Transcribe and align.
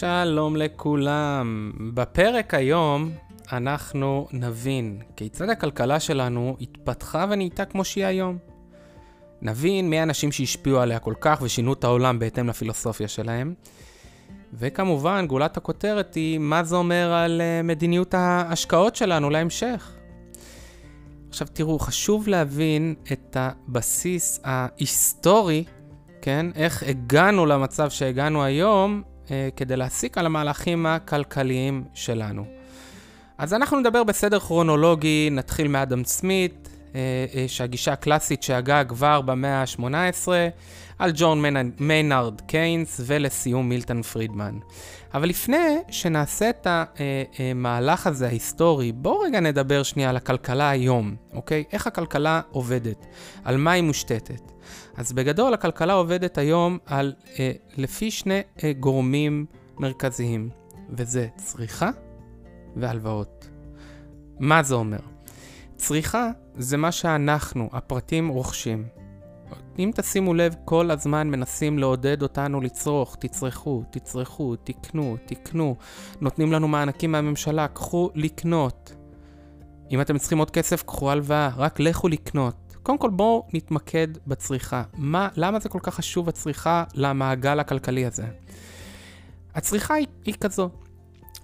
שלום 0.00 0.56
לכולם. 0.56 1.72
בפרק 1.94 2.54
היום 2.54 3.10
אנחנו 3.52 4.28
נבין 4.32 5.02
כיצד 5.16 5.48
הכלכלה 5.48 6.00
שלנו 6.00 6.56
התפתחה 6.60 7.26
ונהייתה 7.30 7.64
כמו 7.64 7.84
שהיא 7.84 8.04
היום. 8.04 8.38
נבין 9.42 9.90
מי 9.90 9.98
האנשים 9.98 10.32
שהשפיעו 10.32 10.80
עליה 10.80 10.98
כל 10.98 11.14
כך 11.20 11.42
ושינו 11.42 11.72
את 11.72 11.84
העולם 11.84 12.18
בהתאם 12.18 12.48
לפילוסופיה 12.48 13.08
שלהם. 13.08 13.54
וכמובן, 14.54 15.26
גאולת 15.28 15.56
הכותרת 15.56 16.14
היא 16.14 16.38
מה 16.38 16.64
זה 16.64 16.76
אומר 16.76 17.12
על 17.12 17.40
uh, 17.40 17.66
מדיניות 17.66 18.14
ההשקעות 18.14 18.96
שלנו 18.96 19.30
להמשך. 19.30 19.92
עכשיו 21.28 21.48
תראו, 21.52 21.78
חשוב 21.78 22.28
להבין 22.28 22.94
את 23.12 23.36
הבסיס 23.40 24.40
ההיסטורי, 24.44 25.64
כן? 26.22 26.46
איך 26.54 26.82
הגענו 26.82 27.46
למצב 27.46 27.90
שהגענו 27.90 28.44
היום 28.44 29.02
כדי 29.56 29.76
להסיק 29.76 30.18
על 30.18 30.26
המהלכים 30.26 30.86
הכלכליים 30.86 31.84
שלנו. 31.94 32.44
אז 33.38 33.54
אנחנו 33.54 33.80
נדבר 33.80 34.04
בסדר 34.04 34.38
כרונולוגי, 34.38 35.28
נתחיל 35.32 35.68
מאדם 35.68 36.04
סמית, 36.04 36.68
אה, 36.94 37.00
אה, 37.34 37.44
שהגישה 37.48 37.92
הקלאסית 37.92 38.42
שהגה 38.42 38.84
כבר 38.84 39.20
במאה 39.20 39.62
ה-18, 39.62 40.28
על 40.98 41.12
ג'ון 41.14 41.44
מיינארד 41.80 42.40
קיינס 42.40 43.00
ולסיום 43.06 43.68
מילטון 43.68 44.02
פרידמן. 44.02 44.58
אבל 45.14 45.28
לפני 45.28 45.78
שנעשה 45.88 46.50
את 46.50 46.66
המהלך 46.70 48.06
הזה 48.06 48.26
ההיסטורי, 48.26 48.92
בואו 48.92 49.20
רגע 49.20 49.40
נדבר 49.40 49.82
שנייה 49.82 50.10
על 50.10 50.16
הכלכלה 50.16 50.70
היום, 50.70 51.16
אוקיי? 51.32 51.64
איך 51.72 51.86
הכלכלה 51.86 52.40
עובדת, 52.50 53.06
על 53.44 53.56
מה 53.56 53.72
היא 53.72 53.82
מושתתת. 53.82 54.52
אז 54.96 55.12
בגדול 55.12 55.54
הכלכלה 55.54 55.92
עובדת 55.92 56.38
היום 56.38 56.78
על, 56.86 57.14
אה, 57.38 57.52
לפי 57.76 58.10
שני 58.10 58.40
אה, 58.64 58.72
גורמים 58.72 59.46
מרכזיים, 59.78 60.50
וזה 60.90 61.28
צריכה 61.36 61.90
והלוואות. 62.76 63.48
מה 64.38 64.62
זה 64.62 64.74
אומר? 64.74 65.00
צריכה 65.76 66.30
זה 66.56 66.76
מה 66.76 66.92
שאנחנו, 66.92 67.70
הפרטים, 67.72 68.28
רוכשים. 68.28 68.99
אם 69.78 69.90
תשימו 69.94 70.34
לב, 70.34 70.54
כל 70.64 70.90
הזמן 70.90 71.28
מנסים 71.30 71.78
לעודד 71.78 72.22
אותנו 72.22 72.60
לצרוך, 72.60 73.16
תצרכו, 73.20 73.82
תצרכו, 73.90 74.56
תקנו, 74.56 75.16
תקנו. 75.26 75.76
נותנים 76.20 76.52
לנו 76.52 76.68
מענקים 76.68 77.12
מהממשלה, 77.12 77.68
קחו 77.68 78.10
לקנות. 78.14 78.92
אם 79.90 80.00
אתם 80.00 80.18
צריכים 80.18 80.38
עוד 80.38 80.50
כסף, 80.50 80.82
קחו 80.82 81.10
הלוואה, 81.10 81.50
רק 81.56 81.80
לכו 81.80 82.08
לקנות. 82.08 82.76
קודם 82.82 82.98
כל 82.98 83.10
בואו 83.10 83.46
נתמקד 83.52 84.08
בצריכה. 84.26 84.82
מה, 84.94 85.28
למה 85.36 85.60
זה 85.60 85.68
כל 85.68 85.78
כך 85.82 85.94
חשוב 85.94 86.28
הצריכה 86.28 86.84
למעגל 86.94 87.60
הכלכלי 87.60 88.06
הזה? 88.06 88.24
הצריכה 89.54 89.94
היא, 89.94 90.06
היא 90.24 90.34
כזו. 90.40 90.70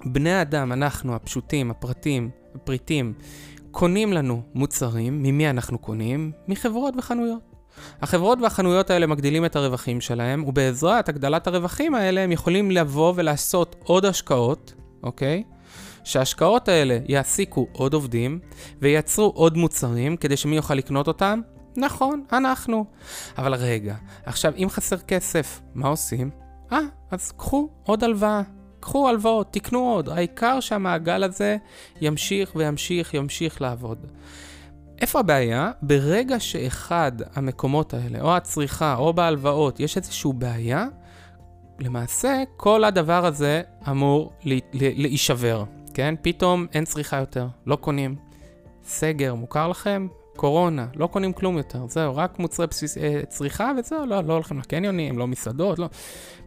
בני 0.04 0.32
האדם, 0.32 0.72
אנחנו, 0.72 1.14
הפשוטים, 1.14 1.70
הפרטים, 1.70 2.30
הפריטים, 2.54 3.14
קונים 3.70 4.12
לנו 4.12 4.42
מוצרים, 4.54 5.22
ממי 5.22 5.50
אנחנו 5.50 5.78
קונים? 5.78 6.32
מחברות 6.48 6.94
וחנויות. 6.96 7.55
החברות 8.02 8.38
והחנויות 8.42 8.90
האלה 8.90 9.06
מגדילים 9.06 9.44
את 9.44 9.56
הרווחים 9.56 10.00
שלהם, 10.00 10.44
ובעזרת 10.44 11.08
הגדלת 11.08 11.46
הרווחים 11.46 11.94
האלה 11.94 12.20
הם 12.20 12.32
יכולים 12.32 12.70
לבוא 12.70 13.12
ולעשות 13.16 13.76
עוד 13.84 14.04
השקעות, 14.04 14.74
אוקיי? 15.02 15.42
שההשקעות 16.04 16.68
האלה 16.68 16.98
יעסיקו 17.08 17.66
עוד 17.72 17.94
עובדים 17.94 18.38
וייצרו 18.82 19.32
עוד 19.34 19.56
מוצרים 19.56 20.16
כדי 20.16 20.36
שמי 20.36 20.56
יוכל 20.56 20.74
לקנות 20.74 21.08
אותם? 21.08 21.40
נכון, 21.76 22.24
אנחנו. 22.32 22.84
אבל 23.38 23.54
רגע, 23.54 23.94
עכשיו 24.26 24.52
אם 24.56 24.68
חסר 24.70 24.96
כסף, 24.98 25.60
מה 25.74 25.88
עושים? 25.88 26.30
אה, 26.72 26.78
אז 27.10 27.32
קחו 27.36 27.68
עוד 27.82 28.04
הלוואה. 28.04 28.42
קחו 28.80 29.08
הלוואות, 29.08 29.52
תקנו 29.52 29.78
עוד, 29.78 30.08
העיקר 30.08 30.60
שהמעגל 30.60 31.24
הזה 31.24 31.56
ימשיך 32.00 32.52
וימשיך, 32.56 33.14
ימשיך 33.14 33.60
לעבוד. 33.60 34.06
איפה 35.00 35.20
הבעיה? 35.20 35.70
ברגע 35.82 36.40
שאחד 36.40 37.12
המקומות 37.34 37.94
האלה, 37.94 38.20
או 38.20 38.36
הצריכה, 38.36 38.94
או 38.94 39.12
בהלוואות, 39.12 39.80
יש 39.80 39.96
איזושהי 39.96 40.30
בעיה, 40.34 40.86
למעשה 41.80 42.42
כל 42.56 42.84
הדבר 42.84 43.26
הזה 43.26 43.62
אמור 43.90 44.32
להישבר, 44.72 45.64
כן? 45.94 46.14
פתאום 46.22 46.66
אין 46.74 46.84
צריכה 46.84 47.16
יותר, 47.16 47.46
לא 47.66 47.76
קונים. 47.76 48.16
סגר, 48.84 49.34
מוכר 49.34 49.68
לכם? 49.68 50.08
קורונה, 50.36 50.86
לא 50.94 51.06
קונים 51.06 51.32
כלום 51.32 51.56
יותר, 51.56 51.86
זהו, 51.88 52.16
רק 52.16 52.38
מוצרי 52.38 52.66
בסיס, 52.66 52.98
אה, 52.98 53.20
צריכה 53.28 53.72
וזהו, 53.78 54.06
לא, 54.06 54.20
לא 54.24 54.32
הולכים 54.32 54.58
לקניונים, 54.58 55.18
לא 55.18 55.26
מסעדות, 55.26 55.78
לא. 55.78 55.88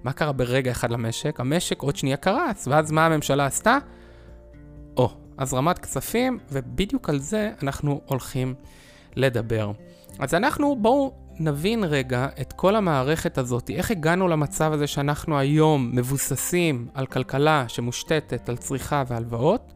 מה 0.03 0.13
קרה 0.13 0.31
ברגע 0.31 0.71
אחד 0.71 0.91
למשק? 0.91 1.39
המשק 1.39 1.81
עוד 1.81 1.95
שנייה 1.95 2.17
קרץ, 2.17 2.67
ואז 2.67 2.91
מה 2.91 3.05
הממשלה 3.05 3.45
עשתה? 3.45 3.77
הזרמת 5.39 5.79
כספים, 5.79 6.39
ובדיוק 6.51 7.09
על 7.09 7.19
זה 7.19 7.51
אנחנו 7.63 8.01
הולכים 8.05 8.55
לדבר. 9.15 9.71
אז 10.19 10.33
אנחנו, 10.33 10.75
בואו 10.81 11.13
נבין 11.39 11.83
רגע 11.83 12.27
את 12.41 12.53
כל 12.53 12.75
המערכת 12.75 13.37
הזאת, 13.37 13.69
איך 13.69 13.91
הגענו 13.91 14.27
למצב 14.27 14.71
הזה 14.73 14.87
שאנחנו 14.87 15.39
היום 15.39 15.91
מבוססים 15.93 16.87
על 16.93 17.05
כלכלה 17.05 17.65
שמושתתת 17.67 18.49
על 18.49 18.57
צריכה 18.57 19.03
והלוואות. 19.07 19.73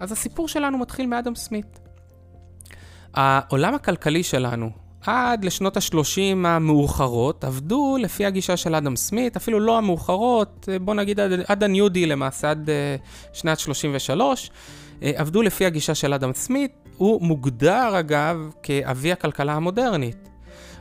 אז 0.00 0.12
הסיפור 0.12 0.48
שלנו 0.48 0.78
מתחיל 0.78 1.06
מאדם 1.06 1.34
סמית. 1.34 1.78
העולם 3.14 3.74
הכלכלי 3.74 4.22
שלנו, 4.22 4.70
עד 5.08 5.44
לשנות 5.44 5.76
ה-30 5.76 6.46
המאוחרות, 6.46 7.44
עבדו 7.44 7.96
לפי 8.00 8.26
הגישה 8.26 8.56
של 8.56 8.74
אדם 8.74 8.96
סמית, 8.96 9.36
אפילו 9.36 9.60
לא 9.60 9.78
המאוחרות, 9.78 10.68
בוא 10.80 10.94
נגיד 10.94 11.20
עד, 11.20 11.32
עד 11.46 11.64
הניו 11.64 11.88
דיל 11.88 12.12
למעשה, 12.12 12.50
עד 12.50 12.68
uh, 12.68 12.72
שנת 13.36 13.58
33, 13.58 14.50
uh, 14.50 14.52
עבדו 15.16 15.42
לפי 15.42 15.66
הגישה 15.66 15.94
של 15.94 16.14
אדם 16.14 16.32
סמית, 16.32 16.72
הוא 16.96 17.22
מוגדר 17.22 17.98
אגב 17.98 18.50
כאבי 18.62 19.12
הכלכלה 19.12 19.52
המודרנית. 19.52 20.28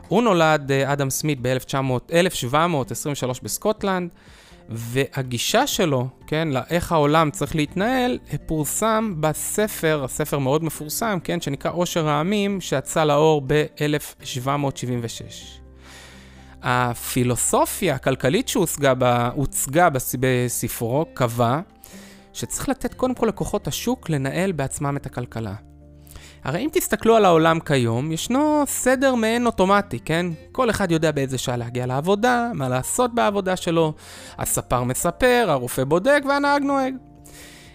הוא 0.08 0.24
נולד, 0.24 0.72
אדם 0.72 1.10
סמית, 1.10 1.40
ב-1723 1.42 3.44
בסקוטלנד, 3.44 4.10
והגישה 4.70 5.68
שלו, 5.68 6.08
כן, 6.28 6.48
לאיך 6.48 6.92
העולם 6.92 7.32
צריך 7.32 7.56
להתנהל, 7.56 8.20
פורסם 8.46 9.14
בספר, 9.20 10.04
הספר 10.04 10.40
מאוד 10.40 10.64
מפורסם, 10.64 11.20
כן, 11.24 11.42
שנקרא 11.42 11.72
עושר 11.72 12.08
העמים, 12.08 12.62
שיצא 12.62 13.04
לאור 13.04 13.42
ב-1776. 13.48 15.58
הפילוסופיה 16.62 17.96
הכלכלית 17.96 18.48
שהוצגה 18.48 18.94
בה, 18.94 19.30
בספרו 20.20 21.06
קבע 21.14 21.60
שצריך 22.34 22.70
לתת 22.70 22.94
קודם 22.94 23.16
כל 23.16 23.26
לכוחות 23.26 23.68
השוק 23.68 24.10
לנהל 24.10 24.52
בעצמם 24.52 24.98
את 24.98 25.06
הכלכלה. 25.06 25.54
הרי 26.47 26.59
אם 26.59 26.69
תסתכלו 26.72 27.16
על 27.16 27.25
העולם 27.25 27.59
כיום, 27.59 28.12
ישנו 28.12 28.63
סדר 28.68 29.16
מעין 29.16 29.46
אוטומטי, 29.46 30.00
כן? 30.00 30.25
כל 30.52 30.69
אחד 30.69 30.91
יודע 30.91 31.12
באיזה 31.12 31.38
שעה 31.38 31.58
להגיע 31.58 31.85
לעבודה, 31.85 32.52
מה 32.53 32.69
לעשות 32.69 33.16
בעבודה 33.16 33.56
שלו, 33.56 33.94
הספר 34.38 34.84
מספר, 34.84 35.46
הרופא 35.50 35.84
בודק 35.84 36.22
והנהג 36.30 36.63
נוהג. 36.63 36.96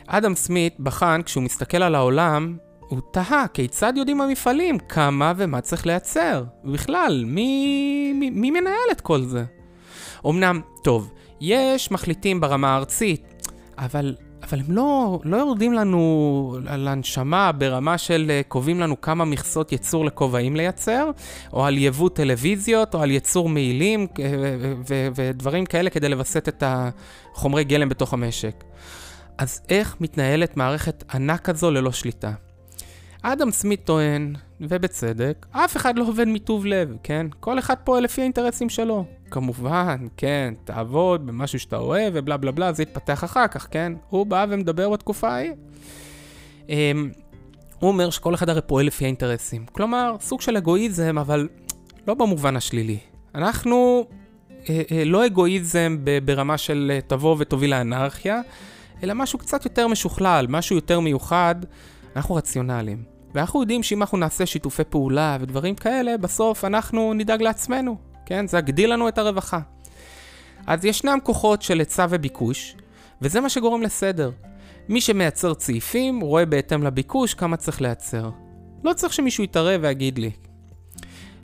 אדם 0.06 0.34
סמית 0.34 0.81
בחן, 0.81 1.21
כשהוא 1.25 1.43
מסתכל 1.43 1.82
על 1.82 1.94
העולם, 1.94 2.56
הוא 2.81 3.00
תהה 3.11 3.47
כיצד 3.49 3.93
יודעים 3.97 4.21
המפעלים 4.21 4.78
כמה 4.78 5.32
ומה 5.37 5.61
צריך 5.61 5.87
לייצר. 5.87 6.44
ובכלל, 6.65 7.25
מי, 7.27 8.12
מי, 8.15 8.31
מי 8.31 8.50
מנהל 8.50 8.91
את 8.93 9.00
כל 9.00 9.22
זה? 9.22 9.44
אמנם, 10.27 10.61
טוב, 10.84 11.12
יש 11.41 11.91
מחליטים 11.91 12.41
ברמה 12.41 12.75
הארצית, 12.75 13.53
אבל 13.78 14.15
אבל 14.43 14.61
הם 14.61 14.67
לא, 14.69 15.21
לא 15.25 15.37
יורדים 15.37 15.73
לנו 15.73 16.57
על 16.67 16.89
הנשמה 16.89 17.53
ברמה 17.53 17.99
של 17.99 18.27
אה, 18.31 18.41
קובעים 18.49 18.81
לנו 18.81 19.01
כמה 19.01 19.25
מכסות 19.25 19.73
ייצור 19.73 20.05
לכובעים 20.05 20.57
לייצר, 20.57 21.11
או 21.53 21.65
על 21.65 21.79
יבוא 21.79 22.09
טלוויזיות, 22.09 22.95
או 22.95 23.03
על 23.03 23.11
ייצור 23.11 23.49
מעילים 23.49 24.07
אה, 24.21 24.27
ודברים 25.15 25.67
כאלה 25.67 25.91
כדי 25.91 26.09
לווסת 26.09 26.49
את 26.49 26.62
החומרי 26.67 27.65
גלם 27.65 27.89
בתוך 27.89 28.12
המשק. 28.12 28.65
אז 29.39 29.61
איך 29.69 29.97
מתנהלת 30.00 30.56
מערכת 30.56 31.05
ענק 31.15 31.41
כזו 31.41 31.71
ללא 31.71 31.93
שליטה? 31.93 32.33
אדם 33.23 33.51
סמית 33.51 33.85
טוען, 33.85 34.35
ובצדק, 34.61 35.47
אף 35.51 35.77
אחד 35.77 35.99
לא 35.99 36.05
עובד 36.05 36.29
מטוב 36.29 36.67
לב, 36.67 36.97
כן? 37.03 37.27
כל 37.41 37.59
אחד 37.59 37.75
פועל 37.85 38.05
לפי 38.05 38.21
האינטרסים 38.21 38.69
שלו. 38.69 39.05
כמובן, 39.31 40.07
כן, 40.17 40.55
תעבוד 40.65 41.27
במשהו 41.27 41.59
שאתה 41.59 41.77
אוהב 41.77 42.13
ובלה 42.17 42.37
בלה 42.37 42.53
בלה, 42.53 42.73
זה 42.73 42.83
יתפתח 42.83 43.25
אחר 43.25 43.47
כך, 43.47 43.69
כן? 43.71 43.93
הוא 44.09 44.27
בא 44.27 44.47
ומדבר 44.49 44.91
בתקופה 44.91 45.29
ההיא. 45.29 45.53
Um, 46.67 46.71
הוא 47.79 47.89
אומר 47.89 48.11
שכל 48.11 48.35
אחד 48.35 48.49
הרי 48.49 48.61
פועל 48.61 48.87
לפי 48.87 49.05
האינטרסים. 49.05 49.67
כלומר, 49.73 50.17
סוג 50.21 50.41
של 50.41 50.57
אגואיזם, 50.57 51.19
אבל 51.19 51.49
לא 52.07 52.15
במובן 52.15 52.57
השלילי. 52.57 52.99
אנחנו 53.35 54.07
אה, 54.69 54.83
אה, 54.93 55.05
לא 55.05 55.27
אגואיזם 55.27 55.97
ברמה 56.25 56.59
של 56.59 56.93
אה, 56.95 57.01
תבוא 57.07 57.37
ותוביל 57.39 57.71
לאנרכיה, 57.71 58.41
אלא 59.03 59.15
משהו 59.15 59.39
קצת 59.39 59.65
יותר 59.65 59.89
משוכלל, 59.89 60.47
משהו 60.49 60.77
יותר 60.77 61.01
מיוחד. 61.01 61.55
אנחנו 62.17 62.35
רציונליים. 62.35 63.12
ואנחנו 63.34 63.61
יודעים 63.61 63.82
שאם 63.82 64.02
אנחנו 64.02 64.19
נעשה 64.19 64.46
שיתופי 64.46 64.84
פעולה 64.84 65.37
ודברים 65.40 65.75
כאלה, 65.75 66.17
בסוף 66.19 66.64
אנחנו 66.64 67.14
נדאג 67.14 67.43
לעצמנו, 67.43 67.96
כן? 68.26 68.46
זה 68.46 68.58
יגדיל 68.58 68.93
לנו 68.93 69.08
את 69.08 69.19
הרווחה. 69.19 69.61
אז 70.67 70.84
ישנם 70.84 71.19
כוחות 71.23 71.62
של 71.62 71.79
היצע 71.79 72.06
וביקוש, 72.11 72.76
וזה 73.23 73.40
מה 73.40 73.49
שגורם 73.49 73.82
לסדר. 73.82 74.31
מי 74.88 75.00
שמייצר 75.00 75.55
צעיפים 75.55 76.20
רואה 76.20 76.46
בהתאם 76.46 76.82
לביקוש 76.82 77.34
כמה 77.34 77.56
צריך 77.56 77.81
לייצר. 77.81 78.31
לא 78.84 78.93
צריך 78.93 79.12
שמישהו 79.12 79.44
יתערב 79.44 79.81
ויגיד 79.82 80.19
לי. 80.19 80.31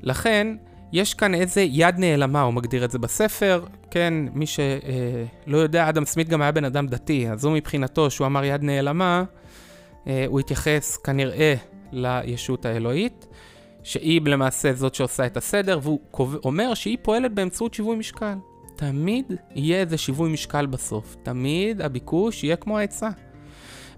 לכן, 0.02 0.56
יש 0.92 1.14
כאן 1.14 1.34
איזה 1.34 1.60
יד 1.60 1.98
נעלמה, 1.98 2.42
הוא 2.42 2.54
מגדיר 2.54 2.84
את 2.84 2.90
זה 2.90 2.98
בספר. 2.98 3.64
כן, 3.90 4.14
מי 4.34 4.46
שלא 4.46 5.56
אה, 5.56 5.62
יודע, 5.62 5.88
אדם 5.88 6.04
סמית 6.04 6.28
גם 6.28 6.42
היה 6.42 6.52
בן 6.52 6.64
אדם 6.64 6.86
דתי, 6.86 7.28
אז 7.30 7.44
הוא 7.44 7.54
מבחינתו, 7.54 8.10
שהוא 8.10 8.26
אמר 8.26 8.44
יד 8.44 8.62
נעלמה, 8.62 9.24
אה, 10.06 10.24
הוא 10.28 10.40
התייחס 10.40 10.96
כנראה 10.96 11.54
לישות 11.92 12.64
האלוהית, 12.66 13.26
שהיא 13.82 14.20
למעשה 14.24 14.72
זאת 14.72 14.94
שעושה 14.94 15.26
את 15.26 15.36
הסדר, 15.36 15.78
והוא 15.82 16.00
אומר 16.44 16.74
שהיא 16.74 16.98
פועלת 17.02 17.34
באמצעות 17.34 17.74
שיווי 17.74 17.96
משקל. 17.96 18.34
תמיד 18.76 19.32
יהיה 19.54 19.80
איזה 19.80 19.98
שיווי 19.98 20.32
משקל 20.32 20.66
בסוף. 20.66 21.16
תמיד 21.22 21.80
הביקוש 21.80 22.44
יהיה 22.44 22.56
כמו 22.56 22.78
ההיצע. 22.78 23.10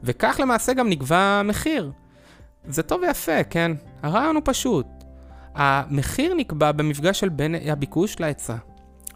וכך 0.02 0.40
למעשה 0.42 0.72
גם 0.72 0.88
נקבע 0.88 1.42
מחיר. 1.44 1.90
זה 2.68 2.82
טוב 2.82 3.02
ויפה, 3.02 3.44
כן? 3.44 3.72
הרעיון 4.02 4.36
הוא 4.36 4.42
פשוט. 4.44 4.86
המחיר 5.54 6.34
נקבע 6.34 6.72
במפגש 6.72 7.20
של 7.20 7.28
בין 7.28 7.54
הביקוש 7.54 8.20
להיצע. 8.20 8.56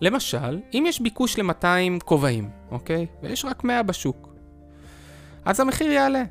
למשל, 0.01 0.61
אם 0.75 0.85
יש 0.89 1.01
ביקוש 1.01 1.39
ל-200 1.39 2.01
כובעים, 2.05 2.51
אוקיי? 2.71 3.07
ויש 3.23 3.45
רק 3.45 3.65
100 3.65 3.83
בשוק, 3.83 4.29
אז 5.45 5.61
המחיר 5.61 5.91
יעלה. 5.93 6.23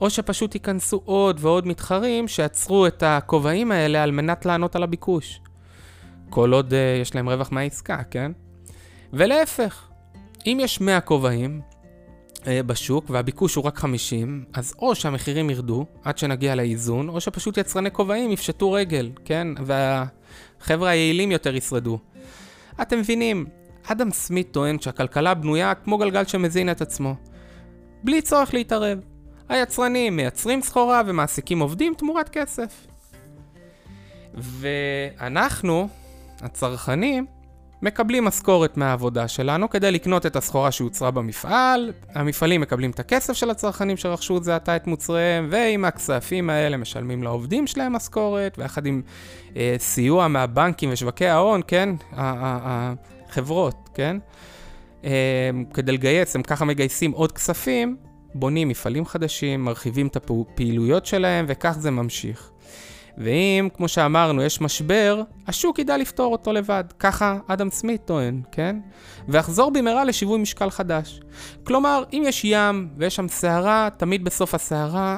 או 0.00 0.10
שפשוט 0.10 0.54
ייכנסו 0.54 1.00
עוד 1.04 1.36
ועוד 1.40 1.66
מתחרים 1.66 2.28
שעצרו 2.28 2.86
את 2.86 3.02
הכובעים 3.06 3.72
האלה 3.72 4.02
על 4.02 4.10
מנת 4.10 4.46
לענות 4.46 4.76
על 4.76 4.82
הביקוש. 4.82 5.40
כל 6.30 6.52
עוד 6.52 6.72
uh, 6.72 7.02
יש 7.02 7.14
להם 7.14 7.28
רווח 7.28 7.52
מהעסקה, 7.52 8.02
כן? 8.10 8.32
ולהפך, 9.12 9.88
אם 10.46 10.58
יש 10.60 10.80
100 10.80 11.00
כובעים 11.00 11.60
uh, 12.36 12.46
בשוק 12.66 13.10
והביקוש 13.10 13.54
הוא 13.54 13.64
רק 13.64 13.78
50, 13.78 14.44
אז 14.52 14.74
או 14.78 14.94
שהמחירים 14.94 15.50
ירדו 15.50 15.86
עד 16.04 16.18
שנגיע 16.18 16.54
לאיזון, 16.54 17.08
או 17.08 17.20
שפשוט 17.20 17.58
יצרני 17.58 17.90
כובעים 17.90 18.30
יפשטו 18.30 18.72
רגל, 18.72 19.10
כן? 19.24 19.48
והחבר'ה 19.66 20.90
היעילים 20.90 21.32
יותר 21.32 21.56
ישרדו. 21.56 21.98
אתם 22.82 22.98
מבינים, 22.98 23.46
אדם 23.86 24.10
סמית 24.10 24.50
טוען 24.50 24.80
שהכלכלה 24.80 25.34
בנויה 25.34 25.74
כמו 25.74 25.98
גלגל 25.98 26.24
שמזין 26.24 26.70
את 26.70 26.80
עצמו. 26.80 27.14
בלי 28.04 28.22
צורך 28.22 28.54
להתערב. 28.54 28.98
היצרנים 29.48 30.16
מייצרים 30.16 30.62
סחורה 30.62 31.02
ומעסיקים 31.06 31.60
עובדים 31.60 31.94
תמורת 31.94 32.28
כסף. 32.28 32.86
ואנחנו, 34.34 35.88
הצרכנים, 36.40 37.26
מקבלים 37.84 38.24
משכורת 38.24 38.76
מהעבודה 38.76 39.28
שלנו 39.28 39.70
כדי 39.70 39.90
לקנות 39.90 40.26
את 40.26 40.36
הסחורה 40.36 40.72
שהוצרה 40.72 41.10
במפעל, 41.10 41.92
המפעלים 42.14 42.60
מקבלים 42.60 42.90
את 42.90 43.00
הכסף 43.00 43.32
של 43.32 43.50
הצרכנים 43.50 43.96
שרכשו 43.96 44.42
זה 44.42 44.56
עתה 44.56 44.76
את 44.76 44.86
מוצריהם, 44.86 45.48
ועם 45.50 45.84
הכספים 45.84 46.50
האלה 46.50 46.76
משלמים 46.76 47.22
לעובדים 47.22 47.66
שלהם 47.66 47.92
משכורת, 47.92 48.58
ויחד 48.58 48.86
עם 48.86 49.02
אה, 49.56 49.76
סיוע 49.78 50.28
מהבנקים 50.28 50.90
ושווקי 50.92 51.26
ההון, 51.26 51.60
כן, 51.66 51.88
החברות, 52.12 53.88
כן, 53.94 54.16
אה, 55.04 55.10
כדי 55.74 55.92
לגייס, 55.92 56.36
הם 56.36 56.42
ככה 56.42 56.64
מגייסים 56.64 57.10
עוד 57.10 57.32
כספים, 57.32 57.96
בונים 58.34 58.68
מפעלים 58.68 59.06
חדשים, 59.06 59.64
מרחיבים 59.64 60.06
את 60.06 60.16
הפעילויות 60.16 61.06
שלהם, 61.06 61.44
וכך 61.48 61.76
זה 61.78 61.90
ממשיך. 61.90 62.50
ואם, 63.18 63.68
כמו 63.74 63.88
שאמרנו, 63.88 64.42
יש 64.42 64.60
משבר, 64.60 65.22
השוק 65.46 65.78
ידע 65.78 65.96
לפתור 65.96 66.32
אותו 66.32 66.52
לבד. 66.52 66.84
ככה 66.98 67.38
אדם 67.46 67.70
סמית 67.70 68.04
טוען, 68.04 68.42
כן? 68.52 68.76
ויחזור 69.28 69.70
במהרה 69.70 70.04
לשיווי 70.04 70.38
משקל 70.38 70.70
חדש. 70.70 71.20
כלומר, 71.64 72.02
אם 72.12 72.22
יש 72.26 72.44
ים 72.44 72.88
ויש 72.96 73.16
שם 73.16 73.28
סערה, 73.28 73.88
תמיד 73.96 74.24
בסוף 74.24 74.54
הסערה 74.54 75.16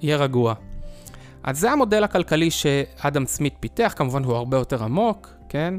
יהיה 0.00 0.16
רגוע. 0.16 0.54
אז 1.42 1.58
זה 1.60 1.70
המודל 1.70 2.04
הכלכלי 2.04 2.50
שאדם 2.50 3.26
סמית 3.26 3.54
פיתח, 3.60 3.94
כמובן 3.96 4.24
הוא 4.24 4.36
הרבה 4.36 4.56
יותר 4.56 4.84
עמוק, 4.84 5.30
כן? 5.48 5.74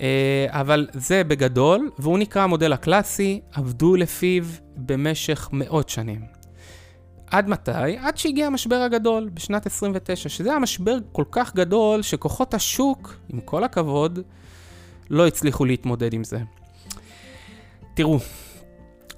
אה, 0.00 0.46
אבל 0.48 0.86
זה 0.92 1.24
בגדול, 1.24 1.90
והוא 1.98 2.18
נקרא 2.18 2.42
המודל 2.42 2.72
הקלאסי, 2.72 3.40
עבדו 3.52 3.96
לפיו 3.96 4.44
במשך 4.76 5.48
מאות 5.52 5.88
שנים. 5.88 6.20
עד 7.30 7.48
מתי? 7.48 7.96
עד 8.00 8.16
שהגיע 8.16 8.46
המשבר 8.46 8.76
הגדול 8.76 9.30
בשנת 9.34 9.66
29, 9.66 10.28
שזה 10.28 10.50
היה 10.50 10.58
משבר 10.58 10.96
כל 11.12 11.24
כך 11.30 11.54
גדול 11.54 12.02
שכוחות 12.02 12.54
השוק, 12.54 13.16
עם 13.28 13.40
כל 13.40 13.64
הכבוד, 13.64 14.18
לא 15.10 15.26
הצליחו 15.26 15.64
להתמודד 15.64 16.14
עם 16.14 16.24
זה. 16.24 16.38
תראו, 17.94 18.18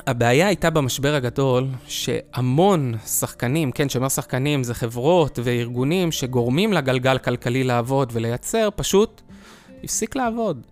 הבעיה 0.06 0.46
הייתה 0.46 0.70
במשבר 0.70 1.14
הגדול 1.14 1.68
שהמון 1.86 2.94
שחקנים, 3.06 3.72
כן, 3.72 3.88
שאומר 3.88 4.08
שחקנים 4.08 4.64
זה 4.64 4.74
חברות 4.74 5.38
וארגונים 5.42 6.12
שגורמים 6.12 6.72
לגלגל 6.72 7.18
כלכלי 7.18 7.64
לעבוד 7.64 8.10
ולייצר, 8.12 8.68
פשוט 8.76 9.22
הפסיק 9.84 10.16
לעבוד. 10.16 10.66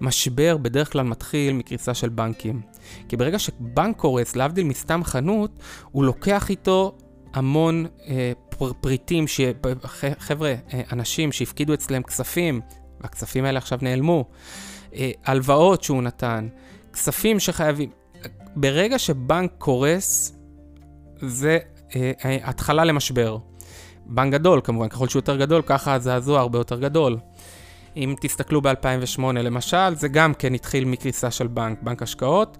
משבר 0.00 0.56
בדרך 0.56 0.92
כלל 0.92 1.02
מתחיל 1.02 1.52
מקריסה 1.54 1.94
של 1.94 2.08
בנקים. 2.08 2.60
כי 3.08 3.16
ברגע 3.16 3.38
שבנק 3.38 3.96
קורס, 3.96 4.36
להבדיל 4.36 4.64
מסתם 4.64 5.04
חנות, 5.04 5.50
הוא 5.90 6.04
לוקח 6.04 6.50
איתו 6.50 6.96
המון 7.34 7.86
אה, 8.08 8.32
פר, 8.48 8.72
פריטים, 8.80 9.28
ש... 9.28 9.40
חבר'ה, 10.18 10.54
אה, 10.74 10.80
אנשים 10.92 11.32
שהפקידו 11.32 11.74
אצלם 11.74 12.02
כספים, 12.02 12.60
והכספים 13.00 13.44
האלה 13.44 13.58
עכשיו 13.58 13.78
נעלמו, 13.82 14.24
אה, 14.94 15.10
הלוואות 15.24 15.82
שהוא 15.82 16.02
נתן, 16.02 16.48
כספים 16.92 17.40
שחייבים. 17.40 17.90
ברגע 18.56 18.98
שבנק 18.98 19.50
קורס, 19.58 20.36
זה 21.20 21.58
אה, 21.96 22.12
אה, 22.24 22.38
התחלה 22.42 22.84
למשבר. 22.84 23.38
בנק 24.06 24.32
גדול 24.32 24.60
כמובן, 24.64 24.88
ככל 24.88 25.08
שהוא 25.08 25.20
יותר 25.20 25.36
גדול, 25.36 25.62
ככה 25.66 25.94
הזעזוע 25.94 26.40
הרבה 26.40 26.58
יותר 26.58 26.80
גדול. 26.80 27.18
אם 27.96 28.14
תסתכלו 28.20 28.62
ב-2008 28.62 29.22
למשל, 29.22 29.94
זה 29.94 30.08
גם 30.08 30.34
כן 30.34 30.54
התחיל 30.54 30.84
מקריסה 30.84 31.30
של 31.30 31.46
בנק, 31.46 31.82
בנק 31.82 32.02
השקעות. 32.02 32.58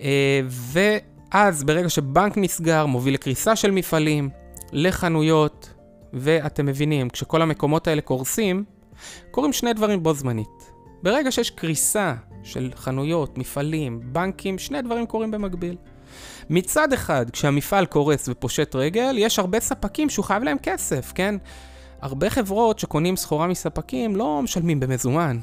אה, 0.00 0.40
ואז 0.48 1.64
ברגע 1.64 1.88
שבנק 1.88 2.36
נסגר, 2.36 2.86
מוביל 2.86 3.14
לקריסה 3.14 3.56
של 3.56 3.70
מפעלים, 3.70 4.30
לחנויות, 4.72 5.74
ואתם 6.12 6.66
מבינים, 6.66 7.10
כשכל 7.10 7.42
המקומות 7.42 7.88
האלה 7.88 8.00
קורסים, 8.00 8.64
קורים 9.30 9.52
שני 9.52 9.72
דברים 9.72 10.02
בו 10.02 10.14
זמנית. 10.14 10.70
ברגע 11.02 11.32
שיש 11.32 11.50
קריסה 11.50 12.14
של 12.42 12.70
חנויות, 12.76 13.38
מפעלים, 13.38 14.00
בנקים, 14.04 14.58
שני 14.58 14.82
דברים 14.82 15.06
קורים 15.06 15.30
במקביל. 15.30 15.76
מצד 16.50 16.92
אחד, 16.92 17.30
כשהמפעל 17.30 17.86
קורס 17.86 18.28
ופושט 18.28 18.74
רגל, 18.74 19.14
יש 19.18 19.38
הרבה 19.38 19.60
ספקים 19.60 20.10
שהוא 20.10 20.24
חייב 20.24 20.42
להם 20.42 20.56
כסף, 20.62 21.12
כן? 21.14 21.34
הרבה 22.04 22.30
חברות 22.30 22.78
שקונים 22.78 23.16
סחורה 23.16 23.46
מספקים 23.46 24.16
לא 24.16 24.40
משלמים 24.42 24.80
במזומן. 24.80 25.38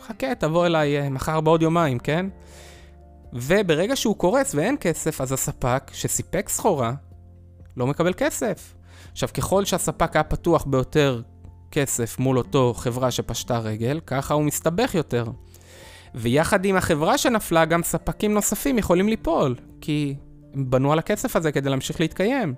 חכה, 0.00 0.34
תבוא 0.34 0.66
אליי 0.66 1.00
אה, 1.00 1.08
מחר 1.08 1.40
בעוד 1.40 1.62
יומיים, 1.62 1.98
כן? 1.98 2.26
וברגע 3.32 3.96
שהוא 3.96 4.16
קורס 4.16 4.54
ואין 4.54 4.76
כסף, 4.80 5.20
אז 5.20 5.32
הספק 5.32 5.90
שסיפק 5.92 6.48
סחורה 6.48 6.92
לא 7.76 7.86
מקבל 7.86 8.12
כסף. 8.16 8.74
עכשיו, 9.12 9.28
ככל 9.34 9.64
שהספק 9.64 10.16
היה 10.16 10.22
פתוח 10.22 10.64
ביותר 10.64 11.22
כסף 11.70 12.18
מול 12.18 12.38
אותו 12.38 12.74
חברה 12.76 13.10
שפשטה 13.10 13.58
רגל, 13.58 14.00
ככה 14.06 14.34
הוא 14.34 14.44
מסתבך 14.44 14.94
יותר. 14.94 15.24
ויחד 16.14 16.64
עם 16.64 16.76
החברה 16.76 17.18
שנפלה, 17.18 17.64
גם 17.64 17.82
ספקים 17.82 18.34
נוספים 18.34 18.78
יכולים 18.78 19.08
ליפול, 19.08 19.54
כי 19.80 20.14
הם 20.54 20.70
בנו 20.70 20.92
על 20.92 20.98
הכסף 20.98 21.36
הזה 21.36 21.52
כדי 21.52 21.70
להמשיך 21.70 22.00
להתקיים. 22.00 22.54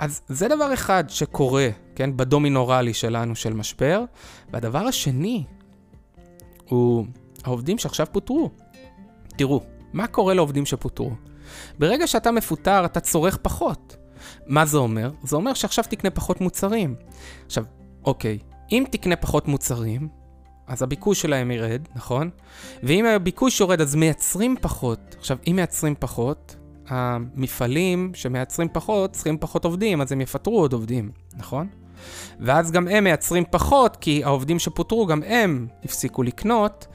אז 0.00 0.20
זה 0.28 0.48
דבר 0.48 0.74
אחד 0.74 1.04
שקורה, 1.08 1.68
כן, 1.94 2.16
בדומינורלי 2.16 2.94
שלנו 2.94 3.36
של 3.36 3.52
משבר. 3.52 4.04
והדבר 4.52 4.78
השני 4.78 5.44
הוא 6.68 7.06
העובדים 7.44 7.78
שעכשיו 7.78 8.06
פוטרו. 8.12 8.50
תראו, 9.36 9.62
מה 9.92 10.06
קורה 10.06 10.34
לעובדים 10.34 10.66
שפוטרו? 10.66 11.10
ברגע 11.78 12.06
שאתה 12.06 12.30
מפוטר, 12.30 12.84
אתה 12.84 13.00
צורך 13.00 13.36
פחות. 13.42 13.96
מה 14.46 14.66
זה 14.66 14.78
אומר? 14.78 15.10
זה 15.22 15.36
אומר 15.36 15.54
שעכשיו 15.54 15.84
תקנה 15.88 16.10
פחות 16.10 16.40
מוצרים. 16.40 16.94
עכשיו, 17.46 17.64
אוקיי, 18.04 18.38
אם 18.72 18.84
תקנה 18.90 19.16
פחות 19.16 19.48
מוצרים, 19.48 20.08
אז 20.66 20.82
הביקוש 20.82 21.20
שלהם 21.20 21.50
ירד, 21.50 21.88
נכון? 21.94 22.30
ואם 22.82 23.06
הביקוש 23.06 23.60
יורד, 23.60 23.80
אז 23.80 23.94
מייצרים 23.94 24.56
פחות. 24.60 25.16
עכשיו, 25.18 25.38
אם 25.46 25.56
מייצרים 25.56 25.94
פחות, 25.98 26.56
המפעלים 26.88 28.10
שמייצרים 28.14 28.68
פחות 28.72 29.12
צריכים 29.12 29.38
פחות 29.38 29.64
עובדים, 29.64 30.00
אז 30.00 30.12
הם 30.12 30.20
יפטרו 30.20 30.60
עוד 30.60 30.72
עובדים, 30.72 31.10
נכון? 31.36 31.68
ואז 32.40 32.72
גם 32.72 32.88
הם 32.88 33.04
מייצרים 33.04 33.44
פחות, 33.50 33.96
כי 33.96 34.24
העובדים 34.24 34.58
שפוטרו, 34.58 35.06
גם 35.06 35.22
הם 35.22 35.66
הפסיקו 35.84 36.22
לקנות, 36.22 36.86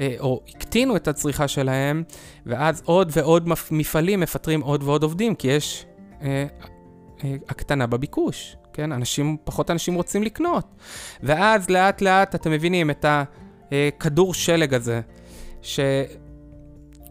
אה, 0.00 0.16
או 0.20 0.40
הקטינו 0.48 0.96
את 0.96 1.08
הצריכה 1.08 1.48
שלהם, 1.48 2.02
ואז 2.46 2.82
עוד 2.84 3.10
ועוד 3.12 3.48
מפעלים 3.70 4.20
מפטרים 4.20 4.60
עוד 4.60 4.82
ועוד 4.82 5.02
עובדים, 5.02 5.34
כי 5.34 5.48
יש 5.48 5.86
אה, 6.22 6.46
אה, 7.24 7.34
הקטנה 7.48 7.86
בביקוש, 7.86 8.56
כן? 8.72 8.92
אנשים, 8.92 9.36
פחות 9.44 9.70
אנשים 9.70 9.94
רוצים 9.94 10.22
לקנות. 10.22 10.74
ואז 11.22 11.70
לאט 11.70 12.00
לאט, 12.00 12.34
אתם 12.34 12.50
מבינים, 12.50 12.90
את 12.90 13.04
הכדור 13.72 14.34
שלג 14.34 14.74
הזה. 14.74 15.00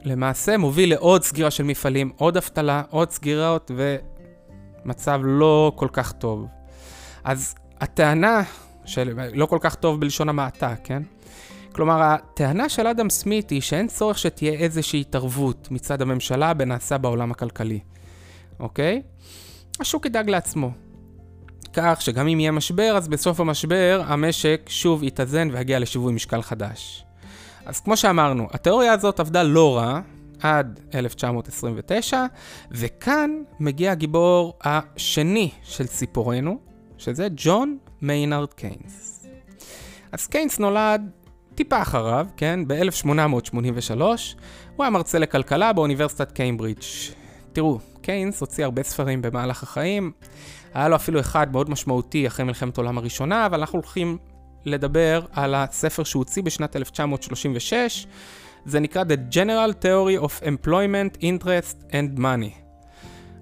שלמעשה 0.03 0.57
מוביל 0.57 0.89
לעוד 0.89 1.24
סגירה 1.24 1.51
של 1.51 1.63
מפעלים, 1.63 2.12
עוד 2.15 2.38
אבטלה, 2.38 2.83
עוד 2.89 3.12
סגירות 3.12 3.72
ומצב 4.86 5.22
לא 5.24 5.72
כל 5.75 5.88
כך 5.93 6.12
טוב. 6.12 6.48
אז 7.24 7.55
הטענה 7.81 8.41
של 8.86 9.13
לא 9.33 9.45
כל 9.45 9.57
כך 9.62 9.75
טוב 9.75 10.00
בלשון 10.00 10.29
המעטה, 10.29 10.74
כן? 10.83 11.03
כלומר, 11.72 12.01
הטענה 12.01 12.69
של 12.69 12.88
אדם 12.88 13.10
סמית 13.10 13.50
היא 13.50 13.62
שאין 13.62 13.88
צורך 13.88 14.17
שתהיה 14.17 14.53
איזושהי 14.53 15.01
התערבות 15.01 15.67
מצד 15.72 16.01
הממשלה 16.01 16.53
בנעשה 16.53 16.98
בעולם 16.98 17.31
הכלכלי, 17.31 17.79
אוקיי? 18.60 19.01
השוק 19.79 20.05
ידאג 20.05 20.29
לעצמו. 20.29 20.72
כך 21.74 22.01
שגם 22.01 22.27
אם 22.27 22.39
יהיה 22.39 22.51
משבר, 22.51 22.98
אז 22.98 23.07
בסוף 23.07 23.39
המשבר 23.39 24.01
המשק 24.05 24.62
שוב 24.67 25.03
יתאזן 25.03 25.50
ויגיע 25.51 25.79
לשיווי 25.79 26.13
משקל 26.13 26.41
חדש. 26.41 27.05
אז 27.65 27.79
כמו 27.79 27.98
שאמרנו, 27.98 28.48
התיאוריה 28.51 28.93
הזאת 28.93 29.20
עבדה 29.20 29.43
לא 29.43 29.77
רע 29.77 30.00
עד 30.39 30.79
1929, 30.96 32.25
וכאן 32.72 33.32
מגיע 33.60 33.91
הגיבור 33.91 34.53
השני 34.62 35.51
של 35.63 35.88
ציפורנו, 35.88 36.58
שזה 36.98 37.27
ג'ון 37.36 37.77
מיינארד 38.01 38.53
קיינס. 38.53 39.27
אז 40.12 40.27
קיינס 40.27 40.60
נולד 40.60 41.10
טיפה 41.55 41.82
אחריו, 41.82 42.27
כן, 42.38 42.60
ב-1883, 42.67 44.01
הוא 44.75 44.84
היה 44.84 44.89
מרצה 44.89 45.20
לכלכלה 45.20 45.74
באוניברסיטת 45.74 46.32
קיימברידג'. 46.32 46.84
תראו, 47.53 47.79
קיינס 48.01 48.41
הוציא 48.41 48.63
הרבה 48.63 48.84
ספרים 48.84 49.22
במהלך 49.22 49.63
החיים, 49.63 50.12
היה 50.74 50.88
לו 50.88 50.96
אפילו 50.96 51.20
אחד 51.20 51.51
מאוד 51.51 51.70
משמעותי 51.70 52.27
אחרי 52.27 52.46
מלחמת 52.46 52.77
העולם 52.77 52.98
הראשונה, 52.98 53.46
אבל 53.46 53.60
אנחנו 53.60 53.79
הולכים 53.79 54.17
לדבר 54.65 55.22
על 55.32 55.55
הספר 55.55 56.03
שהוא 56.03 56.22
הוציא 56.22 56.43
בשנת 56.43 56.75
1936, 56.75 58.08
זה 58.65 58.79
נקרא 58.79 59.03
The 59.03 59.34
General 59.34 59.84
Theory 59.84 60.24
of 60.24 60.43
Employment, 60.43 61.22
Interest 61.22 61.91
and 61.91 62.20
Money. 62.20 62.63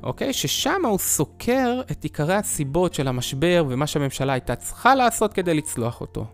אוקיי? 0.04 0.34
ששם 0.34 0.86
הוא 0.86 1.00
סוקר 1.00 1.82
את 1.92 2.04
עיקרי 2.04 2.36
הסיבות 2.36 2.94
של 2.94 3.08
המשבר 3.08 3.66
ומה 3.70 3.88
שהממשלה 3.88 4.34
הייתה 4.34 4.56
צריכה 4.56 4.96
לעשות 4.96 5.34
כדי 5.34 5.54
לצלוח 5.54 6.02
אותו. 6.02 6.26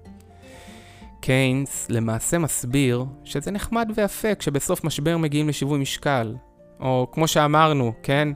קיינס 1.19 1.87
למעשה 1.89 2.37
מסביר 2.37 3.05
שזה 3.23 3.51
נחמד 3.51 3.91
ויפה 3.95 4.35
כשבסוף 4.35 4.83
משבר 4.83 5.17
מגיעים 5.17 5.49
לשיווי 5.49 5.79
משקל. 5.79 6.35
או 6.79 7.07
כמו 7.11 7.27
שאמרנו, 7.27 7.93
כן? 8.03 8.29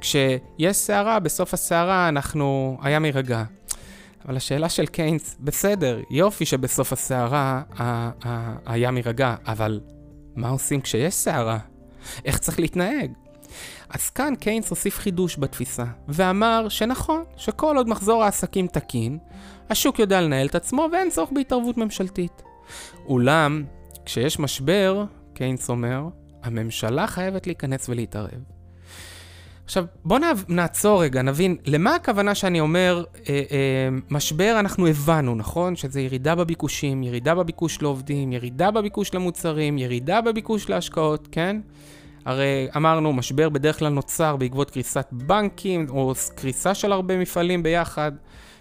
כשיש 0.00 0.76
סערה, 0.76 1.18
בסוף 1.18 1.54
הסערה 1.54 2.08
אנחנו... 2.08 2.78
הים 2.82 3.04
יירגע. 3.04 3.44
אבל 4.26 4.36
השאלה 4.36 4.68
של 4.68 4.86
קיינס, 4.86 5.36
בסדר, 5.40 6.00
יופי 6.10 6.46
שבסוף 6.46 6.92
הסערה 6.92 7.62
הים 8.66 8.96
יירגע, 8.96 9.34
אבל 9.46 9.80
מה 10.36 10.48
עושים 10.48 10.80
כשיש 10.80 11.14
סערה? 11.14 11.58
איך 12.24 12.38
צריך 12.38 12.60
להתנהג? 12.60 13.12
אז 13.90 14.10
כאן 14.10 14.34
קיינס 14.40 14.70
הוסיף 14.70 14.98
חידוש 14.98 15.36
בתפיסה, 15.38 15.84
ואמר 16.08 16.68
שנכון, 16.68 17.24
שכל 17.36 17.76
עוד 17.76 17.88
מחזור 17.88 18.24
העסקים 18.24 18.66
תקין, 18.66 19.18
השוק 19.70 19.98
יודע 19.98 20.20
לנהל 20.20 20.46
את 20.46 20.54
עצמו 20.54 20.88
ואין 20.92 21.10
צורך 21.10 21.30
בהתערבות 21.32 21.76
ממשלתית. 21.76 22.42
אולם, 23.06 23.64
כשיש 24.04 24.38
משבר, 24.38 25.04
קיינס 25.34 25.70
אומר, 25.70 26.02
הממשלה 26.42 27.06
חייבת 27.06 27.46
להיכנס 27.46 27.88
ולהתערב. 27.88 28.40
עכשיו, 29.66 29.84
בואו 30.04 30.20
נעצור 30.48 31.02
רגע, 31.02 31.22
נבין, 31.22 31.56
למה 31.64 31.94
הכוונה 31.94 32.34
שאני 32.34 32.60
אומר, 32.60 33.04
אה, 33.28 33.34
אה, 33.50 33.88
משבר 34.10 34.56
אנחנו 34.60 34.86
הבנו, 34.86 35.34
נכון? 35.34 35.76
שזה 35.76 36.00
ירידה 36.00 36.34
בביקושים, 36.34 37.02
ירידה 37.02 37.34
בביקוש 37.34 37.82
לעובדים, 37.82 38.32
ירידה 38.32 38.70
בביקוש 38.70 39.14
למוצרים, 39.14 39.78
ירידה 39.78 40.20
בביקוש 40.20 40.68
להשקעות, 40.68 41.28
כן? 41.32 41.60
הרי 42.24 42.68
אמרנו, 42.76 43.12
משבר 43.12 43.48
בדרך 43.48 43.78
כלל 43.78 43.88
נוצר 43.88 44.36
בעקבות 44.36 44.70
קריסת 44.70 45.06
בנקים, 45.12 45.86
או 45.90 46.12
קריסה 46.34 46.74
של 46.74 46.92
הרבה 46.92 47.18
מפעלים 47.18 47.62
ביחד, 47.62 48.12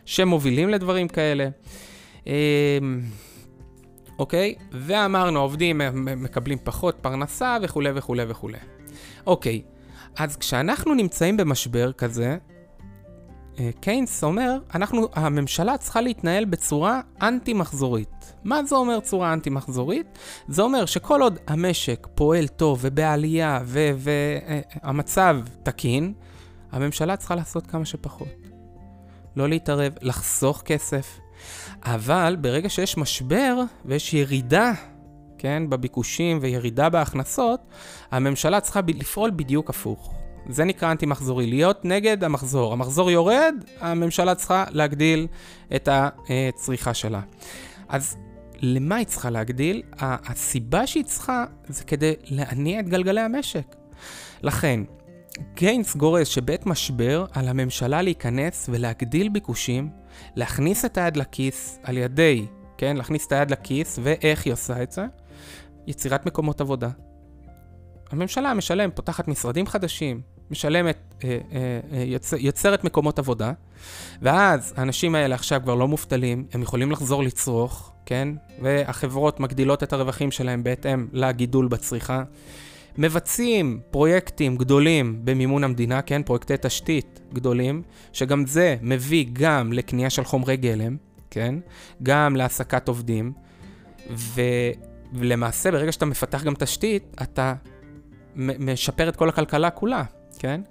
שמובילים 0.05 0.69
לדברים 0.69 1.07
כאלה. 1.07 1.49
אמ, 2.27 2.31
אוקיי? 4.19 4.55
ואמרנו, 4.71 5.39
העובדים 5.39 5.81
מקבלים 6.17 6.57
פחות 6.63 6.97
פרנסה 7.01 7.57
וכולי 7.61 7.89
וכולי 7.95 8.23
וכולי. 8.27 8.57
אוקיי, 9.27 9.61
אז 10.17 10.35
כשאנחנו 10.35 10.93
נמצאים 10.93 11.37
במשבר 11.37 11.91
כזה, 11.91 12.37
אה, 13.59 13.69
קיינס 13.79 14.23
אומר, 14.23 14.57
אנחנו, 14.75 15.07
הממשלה 15.13 15.77
צריכה 15.77 16.01
להתנהל 16.01 16.45
בצורה 16.45 17.01
אנטי-מחזורית. 17.21 18.33
מה 18.43 18.63
זה 18.63 18.75
אומר 18.75 18.99
צורה 18.99 19.33
אנטי-מחזורית? 19.33 20.17
זה 20.47 20.61
אומר 20.61 20.85
שכל 20.85 21.21
עוד 21.21 21.39
המשק 21.47 22.07
פועל 22.15 22.47
טוב 22.47 22.79
ובעלייה 22.81 23.59
והמצב 23.65 25.37
ו- 25.45 25.49
תקין, 25.63 26.13
הממשלה 26.71 27.17
צריכה 27.17 27.35
לעשות 27.35 27.67
כמה 27.67 27.85
שפחות. 27.85 28.27
לא 29.35 29.49
להתערב, 29.49 29.93
לחסוך 30.01 30.61
כסף. 30.65 31.19
אבל 31.83 32.37
ברגע 32.41 32.69
שיש 32.69 32.97
משבר 32.97 33.57
ויש 33.85 34.13
ירידה, 34.13 34.73
כן, 35.37 35.69
בביקושים 35.69 36.39
וירידה 36.41 36.89
בהכנסות, 36.89 37.59
הממשלה 38.11 38.59
צריכה 38.59 38.81
ב- 38.81 38.89
לפעול 38.89 39.31
בדיוק 39.35 39.69
הפוך. 39.69 40.13
זה 40.49 40.63
נקרא 40.63 40.91
אנטי-מחזורי, 40.91 41.47
להיות 41.47 41.85
נגד 41.85 42.23
המחזור. 42.23 42.73
המחזור 42.73 43.11
יורד, 43.11 43.55
הממשלה 43.79 44.35
צריכה 44.35 44.63
להגדיל 44.69 45.27
את 45.75 45.89
הצריכה 45.91 46.93
שלה. 46.93 47.21
אז 47.89 48.17
למה 48.61 48.95
היא 48.95 49.05
צריכה 49.05 49.29
להגדיל? 49.29 49.81
הסיבה 49.99 50.87
שהיא 50.87 51.03
צריכה 51.03 51.45
זה 51.67 51.83
כדי 51.83 52.13
להניע 52.23 52.79
את 52.79 52.89
גלגלי 52.89 53.21
המשק. 53.21 53.75
לכן, 54.41 54.79
גיינס 55.55 55.95
גורס 55.95 56.27
שבעת 56.27 56.65
משבר 56.65 57.25
על 57.31 57.47
הממשלה 57.47 58.01
להיכנס 58.01 58.69
ולהגדיל 58.71 59.29
ביקושים, 59.29 59.89
להכניס 60.35 60.85
את 60.85 60.97
היד 60.97 61.17
לכיס 61.17 61.79
על 61.83 61.97
ידי, 61.97 62.45
כן, 62.77 62.97
להכניס 62.97 63.27
את 63.27 63.31
היד 63.31 63.51
לכיס, 63.51 63.99
ואיך 64.03 64.45
היא 64.45 64.53
עושה 64.53 64.83
את 64.83 64.91
זה? 64.91 65.05
יצירת 65.87 66.25
מקומות 66.25 66.61
עבודה. 66.61 66.89
הממשלה 68.11 68.53
משלם, 68.53 68.89
פותחת 68.91 69.27
משרדים 69.27 69.67
חדשים, 69.67 70.21
משלמת, 70.51 70.97
אה, 71.23 71.29
אה, 71.29 71.79
אה, 71.93 72.03
יוצר, 72.03 72.37
יוצרת 72.39 72.83
מקומות 72.83 73.19
עבודה, 73.19 73.51
ואז 74.21 74.73
האנשים 74.77 75.15
האלה 75.15 75.35
עכשיו 75.35 75.61
כבר 75.63 75.75
לא 75.75 75.87
מובטלים, 75.87 76.45
הם 76.53 76.61
יכולים 76.61 76.91
לחזור 76.91 77.23
לצרוך, 77.23 77.91
כן? 78.05 78.27
והחברות 78.61 79.39
מגדילות 79.39 79.83
את 79.83 79.93
הרווחים 79.93 80.31
שלהם 80.31 80.63
בהתאם 80.63 81.07
לגידול 81.13 81.67
בצריכה. 81.67 82.23
מבצעים 82.97 83.79
פרויקטים 83.91 84.57
גדולים 84.57 85.19
במימון 85.23 85.63
המדינה, 85.63 86.01
כן? 86.01 86.23
פרויקטי 86.23 86.53
תשתית 86.61 87.19
גדולים, 87.33 87.81
שגם 88.13 88.45
זה 88.47 88.75
מביא 88.81 89.25
גם 89.33 89.73
לקנייה 89.73 90.09
של 90.09 90.23
חומרי 90.23 90.57
גלם, 90.57 90.97
כן? 91.29 91.55
גם 92.03 92.35
להעסקת 92.35 92.87
עובדים, 92.87 93.33
ו... 94.09 94.41
ולמעשה 95.17 95.71
ברגע 95.71 95.91
שאתה 95.91 96.05
מפתח 96.05 96.43
גם 96.43 96.53
תשתית, 96.59 97.15
אתה 97.21 97.53
משפר 98.35 99.09
את 99.09 99.15
כל 99.15 99.29
הכלכלה 99.29 99.69
כולה, 99.69 100.03
כן? 100.39 100.61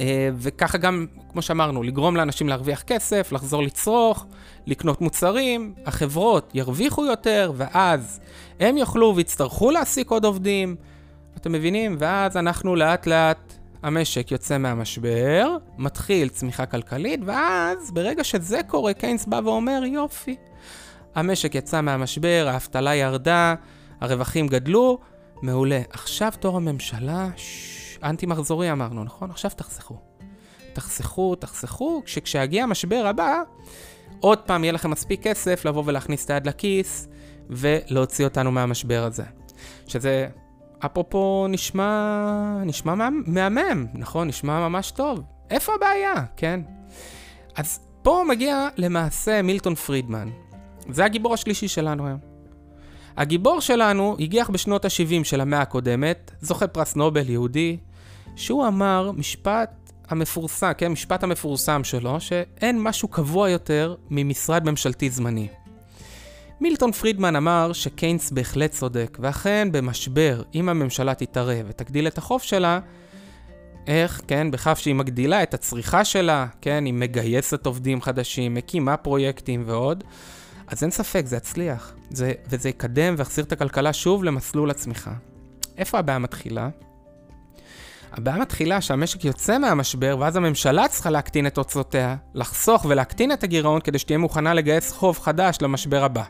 אה, 0.00 0.28
וככה 0.36 0.78
גם, 0.78 1.06
כמו 1.32 1.42
שאמרנו, 1.42 1.82
לגרום 1.82 2.16
לאנשים 2.16 2.48
להרוויח 2.48 2.82
כסף, 2.82 3.32
לחזור 3.32 3.62
לצרוך, 3.62 4.26
לקנות 4.66 5.00
מוצרים, 5.00 5.74
החברות 5.86 6.50
ירוויחו 6.54 7.04
יותר, 7.04 7.52
ואז 7.56 8.20
הם 8.60 8.76
יוכלו 8.76 9.12
ויצטרכו 9.16 9.70
להעסיק 9.70 10.10
עוד 10.10 10.24
עובדים. 10.24 10.76
אתם 11.36 11.52
מבינים? 11.52 11.96
ואז 11.98 12.36
אנחנו 12.36 12.76
לאט 12.76 13.06
לאט, 13.06 13.54
המשק 13.82 14.30
יוצא 14.30 14.58
מהמשבר, 14.58 15.56
מתחיל 15.78 16.28
צמיחה 16.28 16.66
כלכלית, 16.66 17.20
ואז 17.24 17.90
ברגע 17.90 18.24
שזה 18.24 18.60
קורה, 18.66 18.94
קיינס 18.94 19.26
בא 19.26 19.40
ואומר, 19.44 19.80
יופי, 19.84 20.36
המשק 21.14 21.54
יצא 21.54 21.80
מהמשבר, 21.80 22.46
האבטלה 22.50 22.94
ירדה, 22.94 23.54
הרווחים 24.00 24.46
גדלו, 24.48 24.98
מעולה. 25.42 25.80
עכשיו 25.90 26.32
תור 26.40 26.56
הממשלה, 26.56 27.28
ששש, 27.36 27.98
אנטי 28.02 28.26
מחזורי 28.26 28.72
אמרנו, 28.72 29.04
נכון? 29.04 29.30
עכשיו 29.30 29.50
תחסכו. 29.56 29.96
תחסכו, 30.72 31.34
תחסכו, 31.34 32.02
כשכשיגיע 32.04 32.62
המשבר 32.62 33.06
הבא, 33.06 33.42
עוד 34.20 34.38
פעם 34.38 34.64
יהיה 34.64 34.72
לכם 34.72 34.90
מספיק 34.90 35.22
כסף 35.22 35.64
לבוא 35.64 35.82
ולהכניס 35.86 36.24
את 36.24 36.30
היד 36.30 36.46
לכיס 36.46 37.08
ולהוציא 37.50 38.24
אותנו 38.24 38.52
מהמשבר 38.52 39.04
הזה. 39.04 39.24
שזה, 39.86 40.28
אפרופו, 40.86 41.46
נשמע, 41.48 42.62
נשמע 42.64 42.94
מהמם, 43.26 43.86
נכון? 43.94 44.28
נשמע 44.28 44.68
ממש 44.68 44.90
טוב. 44.90 45.22
איפה 45.50 45.74
הבעיה, 45.74 46.14
כן? 46.36 46.60
אז 47.56 47.80
פה 48.02 48.24
מגיע 48.28 48.68
למעשה 48.76 49.42
מילטון 49.42 49.74
פרידמן. 49.74 50.28
זה 50.88 51.04
הגיבור 51.04 51.34
השלישי 51.34 51.68
שלנו 51.68 52.06
היום. 52.06 52.18
הגיבור 53.16 53.60
שלנו 53.60 54.16
הגיח 54.20 54.50
בשנות 54.50 54.84
ה-70 54.84 55.24
של 55.24 55.40
המאה 55.40 55.60
הקודמת, 55.60 56.30
זוכה 56.40 56.66
פרס 56.66 56.96
נובל 56.96 57.30
יהודי, 57.30 57.76
שהוא 58.36 58.66
אמר 58.66 59.10
משפט 59.16 59.70
המפורסם, 60.08 60.72
כן, 60.78 60.92
משפט 60.92 61.22
המפורסם 61.22 61.84
שלו, 61.84 62.20
שאין 62.20 62.82
משהו 62.82 63.08
קבוע 63.08 63.50
יותר 63.50 63.94
ממשרד 64.10 64.64
ממשלתי 64.70 65.10
זמני. 65.10 65.48
מילטון 66.60 66.92
פרידמן 66.92 67.36
אמר 67.36 67.72
שקיינס 67.72 68.30
בהחלט 68.30 68.70
צודק, 68.70 69.18
ואכן 69.20 69.68
במשבר, 69.72 70.42
אם 70.54 70.68
הממשלה 70.68 71.14
תתערב 71.14 71.66
ותגדיל 71.68 72.06
את 72.06 72.18
החוב 72.18 72.42
שלה, 72.42 72.80
איך, 73.86 74.20
כן, 74.26 74.50
בכך 74.50 74.80
שהיא 74.80 74.94
מגדילה 74.94 75.42
את 75.42 75.54
הצריכה 75.54 76.04
שלה, 76.04 76.46
כן, 76.60 76.84
היא 76.84 76.94
מגייסת 76.94 77.66
עובדים 77.66 78.02
חדשים, 78.02 78.54
מקימה 78.54 78.96
פרויקטים 78.96 79.62
ועוד, 79.66 80.04
אז 80.66 80.82
אין 80.82 80.90
ספק, 80.90 81.22
זה 81.26 81.36
יצליח. 81.36 81.94
זה, 82.10 82.32
וזה 82.48 82.68
יקדם 82.68 83.14
ויחזיר 83.18 83.44
את 83.44 83.52
הכלכלה 83.52 83.92
שוב 83.92 84.24
למסלול 84.24 84.70
הצמיחה. 84.70 85.12
איפה 85.78 85.98
הבעיה 85.98 86.18
מתחילה? 86.18 86.68
הבעיה 88.12 88.36
מתחילה 88.36 88.80
שהמשק 88.80 89.24
יוצא 89.24 89.58
מהמשבר, 89.58 90.16
ואז 90.20 90.36
הממשלה 90.36 90.88
צריכה 90.88 91.10
להקטין 91.10 91.46
את 91.46 91.58
הוצאותיה, 91.58 92.16
לחסוך 92.34 92.84
ולהקטין 92.88 93.32
את 93.32 93.44
הגירעון 93.44 93.80
כדי 93.80 93.98
שתהיה 93.98 94.18
מוכנה 94.18 94.54
לגייס 94.54 94.92
חוב 94.92 95.18
חדש 95.18 95.58
למשבר 95.60 96.04
הבא. 96.04 96.22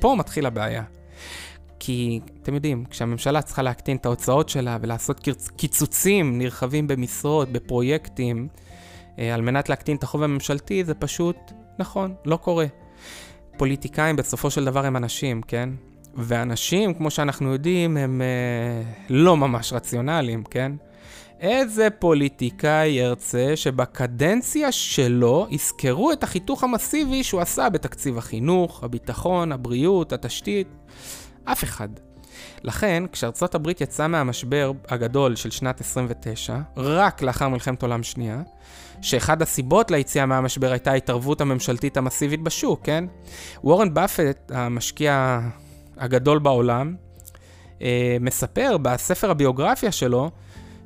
פה 0.00 0.14
מתחיל 0.18 0.46
הבעיה. 0.46 0.82
כי, 1.78 2.20
אתם 2.42 2.54
יודעים, 2.54 2.84
כשהממשלה 2.90 3.42
צריכה 3.42 3.62
להקטין 3.62 3.96
את 3.96 4.06
ההוצאות 4.06 4.48
שלה 4.48 4.78
ולעשות 4.80 5.28
קיצוצים 5.56 6.38
נרחבים 6.38 6.86
במשרות, 6.86 7.48
בפרויקטים, 7.48 8.48
אה, 9.18 9.34
על 9.34 9.42
מנת 9.42 9.68
להקטין 9.68 9.96
את 9.96 10.02
החוב 10.02 10.22
הממשלתי, 10.22 10.84
זה 10.84 10.94
פשוט, 10.94 11.36
נכון, 11.78 12.14
לא 12.24 12.36
קורה. 12.36 12.66
פוליטיקאים 13.60 14.16
בסופו 14.16 14.50
של 14.50 14.64
דבר 14.64 14.86
הם 14.86 14.96
אנשים, 14.96 15.42
כן? 15.42 15.70
ואנשים, 16.14 16.94
כמו 16.94 17.10
שאנחנו 17.10 17.52
יודעים, 17.52 17.96
הם 17.96 18.22
אה, 18.22 18.92
לא 19.10 19.36
ממש 19.36 19.72
רציונליים, 19.72 20.44
כן? 20.44 20.72
איזה 21.40 21.88
פוליטיקאי 21.90 22.88
ירצה 22.88 23.52
שבקדנציה 23.56 24.72
שלו 24.72 25.46
יזכרו 25.50 26.12
את 26.12 26.22
החיתוך 26.22 26.64
המסיבי 26.64 27.24
שהוא 27.24 27.40
עשה 27.40 27.68
בתקציב 27.68 28.18
החינוך, 28.18 28.84
הביטחון, 28.84 29.52
הבריאות, 29.52 30.12
התשתית? 30.12 30.68
אף 31.44 31.64
אחד. 31.64 31.88
לכן, 32.62 33.02
כשארצות 33.12 33.54
הברית 33.54 33.80
יצאה 33.80 34.08
מהמשבר 34.08 34.72
הגדול 34.88 35.36
של 35.36 35.50
שנת 35.50 35.80
29, 35.80 36.58
רק 36.76 37.22
לאחר 37.22 37.48
מלחמת 37.48 37.82
עולם 37.82 38.02
שנייה, 38.02 38.42
שאחד 39.02 39.42
הסיבות 39.42 39.90
ליציאה 39.90 40.26
מהמשבר 40.26 40.70
הייתה 40.70 40.90
ההתערבות 40.90 41.40
הממשלתית 41.40 41.96
המסיבית 41.96 42.42
בשוק, 42.42 42.80
כן? 42.84 43.04
וורן 43.64 43.94
באפט, 43.94 44.52
המשקיע 44.54 45.40
הגדול 45.96 46.38
בעולם, 46.38 46.94
אה, 47.82 48.16
מספר 48.20 48.76
בספר 48.82 49.30
הביוגרפיה 49.30 49.92
שלו, 49.92 50.30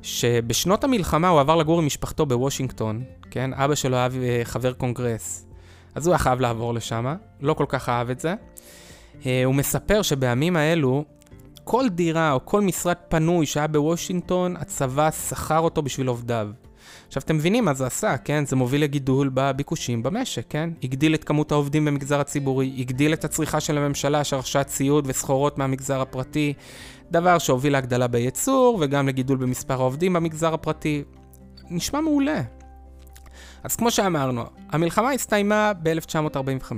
שבשנות 0.01 0.83
המלחמה 0.83 1.27
הוא 1.27 1.39
עבר 1.39 1.55
לגור 1.55 1.79
עם 1.79 1.85
משפחתו 1.85 2.25
בוושינגטון, 2.25 3.03
כן? 3.31 3.53
אבא 3.53 3.75
שלו 3.75 3.97
היה 3.97 4.07
אה, 4.23 4.41
חבר 4.43 4.73
קונגרס. 4.73 5.45
אז 5.95 6.07
הוא 6.07 6.13
היה 6.13 6.19
חייב 6.19 6.39
לעבור 6.39 6.73
לשם, 6.73 7.15
לא 7.41 7.53
כל 7.53 7.65
כך 7.69 7.89
אהב 7.89 8.09
את 8.09 8.19
זה. 8.19 8.33
אה, 9.25 9.43
הוא 9.45 9.55
מספר 9.55 10.01
שבימים 10.01 10.55
האלו, 10.55 11.05
כל 11.65 11.89
דירה 11.89 12.31
או 12.31 12.45
כל 12.45 12.61
משרד 12.61 12.95
פנוי 13.09 13.45
שהיה 13.45 13.67
בוושינגטון, 13.67 14.55
הצבא 14.57 15.11
שכר 15.11 15.59
אותו 15.59 15.81
בשביל 15.81 16.07
עובדיו. 16.07 16.49
עכשיו, 17.07 17.23
אתם 17.23 17.35
מבינים 17.35 17.65
מה 17.65 17.73
זה 17.73 17.85
עשה, 17.85 18.17
כן? 18.17 18.45
זה 18.45 18.55
מוביל 18.55 18.83
לגידול 18.83 19.29
בביקושים 19.33 20.03
במשק, 20.03 20.45
כן? 20.49 20.69
הגדיל 20.83 21.15
את 21.15 21.23
כמות 21.23 21.51
העובדים 21.51 21.85
במגזר 21.85 22.19
הציבורי, 22.19 22.75
הגדיל 22.77 23.13
את 23.13 23.25
הצריכה 23.25 23.59
של 23.59 23.77
הממשלה 23.77 24.23
שרכשה 24.23 24.63
ציוד 24.63 25.05
וסחורות 25.07 25.57
מהמגזר 25.57 26.01
הפרטי, 26.01 26.53
דבר 27.11 27.37
שהוביל 27.37 27.73
להגדלה 27.73 28.07
בייצור 28.07 28.77
וגם 28.81 29.07
לגידול 29.07 29.37
במספר 29.37 29.73
העובדים 29.73 30.13
במגזר 30.13 30.53
הפרטי. 30.53 31.03
נשמע 31.69 32.01
מעולה. 32.01 32.41
אז 33.65 33.75
כמו 33.75 33.91
שאמרנו, 33.91 34.43
המלחמה 34.69 35.11
הסתיימה 35.11 35.71
ב-1945. 35.83 36.73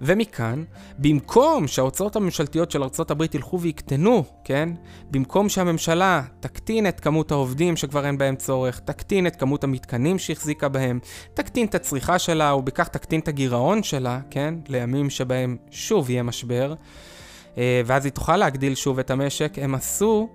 ומכאן, 0.00 0.64
במקום 0.98 1.66
שההוצאות 1.66 2.16
הממשלתיות 2.16 2.70
של 2.70 2.82
ארה"ב 2.82 3.34
ילכו 3.34 3.60
ויקטנו, 3.60 4.24
כן? 4.44 4.68
במקום 5.10 5.48
שהממשלה 5.48 6.22
תקטין 6.40 6.86
את 6.86 7.00
כמות 7.00 7.30
העובדים 7.30 7.76
שכבר 7.76 8.06
אין 8.06 8.18
בהם 8.18 8.36
צורך, 8.36 8.78
תקטין 8.78 9.26
את 9.26 9.36
כמות 9.36 9.64
המתקנים 9.64 10.18
שהחזיקה 10.18 10.68
בהם, 10.68 10.98
תקטין 11.34 11.66
את 11.66 11.74
הצריכה 11.74 12.18
שלה, 12.18 12.54
ובכך 12.54 12.88
תקטין 12.88 13.20
את 13.20 13.28
הגירעון 13.28 13.82
שלה, 13.82 14.20
כן? 14.30 14.54
לימים 14.68 15.10
שבהם 15.10 15.56
שוב 15.70 16.10
יהיה 16.10 16.22
משבר, 16.22 16.74
אה, 17.58 17.82
ואז 17.86 18.04
היא 18.04 18.12
תוכל 18.12 18.36
להגדיל 18.36 18.74
שוב 18.74 18.98
את 18.98 19.10
המשק, 19.10 19.52
הם 19.56 19.74
עשו 19.74 20.28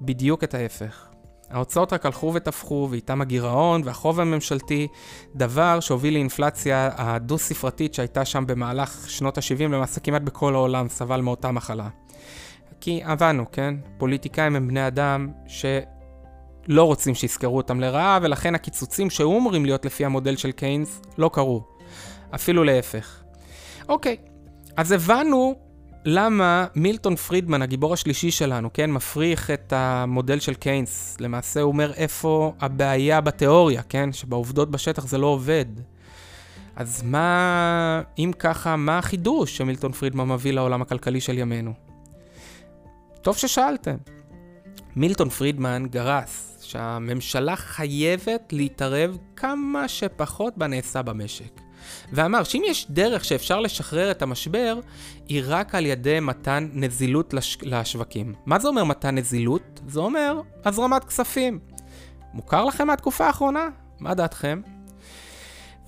בדיוק 0.00 0.44
את 0.44 0.54
ההפך. 0.54 1.09
ההוצאות 1.50 1.92
רק 1.92 2.06
הלכו 2.06 2.32
ותפחו, 2.34 2.88
ואיתם 2.90 3.20
הגירעון 3.20 3.82
והחוב 3.84 4.20
הממשלתי, 4.20 4.88
דבר 5.34 5.80
שהוביל 5.80 6.14
לאינפלציה 6.14 6.90
הדו-ספרתית 6.96 7.94
שהייתה 7.94 8.24
שם 8.24 8.44
במהלך 8.46 9.10
שנות 9.10 9.38
ה-70, 9.38 9.62
למעשה 9.62 10.00
כמעט 10.00 10.22
בכל 10.22 10.54
העולם 10.54 10.88
סבל 10.88 11.20
מאותה 11.20 11.50
מחלה. 11.50 11.88
כי 12.80 13.00
הבנו, 13.04 13.44
כן? 13.52 13.74
פוליטיקאים 13.98 14.56
הם 14.56 14.68
בני 14.68 14.86
אדם 14.86 15.28
שלא 15.46 16.84
רוצים 16.84 17.14
שיזכרו 17.14 17.56
אותם 17.56 17.80
לרעה, 17.80 18.18
ולכן 18.22 18.54
הקיצוצים 18.54 19.10
שהיו 19.10 19.38
אמורים 19.38 19.64
להיות 19.64 19.84
לפי 19.84 20.04
המודל 20.04 20.36
של 20.36 20.52
קיינס 20.52 21.02
לא 21.18 21.30
קרו. 21.32 21.62
אפילו 22.34 22.64
להפך. 22.64 23.22
אוקיי, 23.88 24.16
אז 24.76 24.92
הבנו 24.92 25.69
למה 26.04 26.66
מילטון 26.74 27.16
פרידמן, 27.16 27.62
הגיבור 27.62 27.92
השלישי 27.92 28.30
שלנו, 28.30 28.70
כן, 28.74 28.92
מפריך 28.92 29.50
את 29.50 29.72
המודל 29.76 30.40
של 30.40 30.54
קיינס. 30.54 31.16
למעשה 31.20 31.60
הוא 31.60 31.72
אומר 31.72 31.92
איפה 31.92 32.54
הבעיה 32.60 33.20
בתיאוריה, 33.20 33.82
כן, 33.82 34.12
שבעובדות 34.12 34.70
בשטח 34.70 35.06
זה 35.06 35.18
לא 35.18 35.26
עובד. 35.26 35.64
אז 36.76 37.02
מה, 37.02 38.02
אם 38.18 38.30
ככה, 38.38 38.76
מה 38.76 38.98
החידוש 38.98 39.56
שמילטון 39.56 39.92
פרידמן 39.92 40.28
מביא 40.28 40.52
לעולם 40.52 40.82
הכלכלי 40.82 41.20
של 41.20 41.38
ימינו? 41.38 41.72
טוב 43.22 43.36
ששאלתם. 43.36 43.96
מילטון 44.96 45.28
פרידמן 45.28 45.86
גרס 45.90 46.58
שהממשלה 46.62 47.56
חייבת 47.56 48.52
להתערב 48.52 49.18
כמה 49.36 49.88
שפחות 49.88 50.58
בנעשה 50.58 51.02
במשק. 51.02 51.60
ואמר 52.12 52.44
שאם 52.44 52.62
יש 52.66 52.86
דרך 52.90 53.24
שאפשר 53.24 53.60
לשחרר 53.60 54.10
את 54.10 54.22
המשבר, 54.22 54.78
היא 55.28 55.42
רק 55.46 55.74
על 55.74 55.86
ידי 55.86 56.20
מתן 56.20 56.68
נזילות 56.72 57.34
לש... 57.34 57.58
לשווקים. 57.62 58.34
מה 58.46 58.58
זה 58.58 58.68
אומר 58.68 58.84
מתן 58.84 59.14
נזילות? 59.14 59.80
זה 59.88 60.00
אומר 60.00 60.40
הזרמת 60.64 61.04
כספים. 61.04 61.58
מוכר 62.34 62.64
לכם 62.64 62.86
מהתקופה 62.86 63.26
האחרונה? 63.26 63.68
מה 64.00 64.14
דעתכם? 64.14 64.60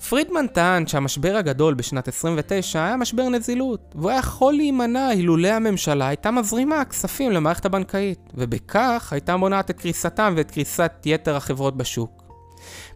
פרידמן 0.08 0.46
טען 0.46 0.86
שהמשבר 0.86 1.36
הגדול 1.36 1.74
בשנת 1.74 2.08
29 2.08 2.84
היה 2.84 2.96
משבר 2.96 3.28
נזילות, 3.28 3.94
והוא 3.94 4.10
היה 4.10 4.18
יכול 4.18 4.54
להימנע 4.54 5.12
אילולא 5.12 5.48
הממשלה 5.48 6.08
הייתה 6.08 6.30
מזרימה 6.30 6.84
כספים 6.84 7.32
למערכת 7.32 7.64
הבנקאית, 7.64 8.30
ובכך 8.34 9.08
הייתה 9.12 9.36
מונעת 9.36 9.70
את 9.70 9.80
קריסתם 9.80 10.34
ואת 10.36 10.50
קריסת 10.50 10.92
יתר 11.04 11.36
החברות 11.36 11.76
בשוק. 11.76 12.21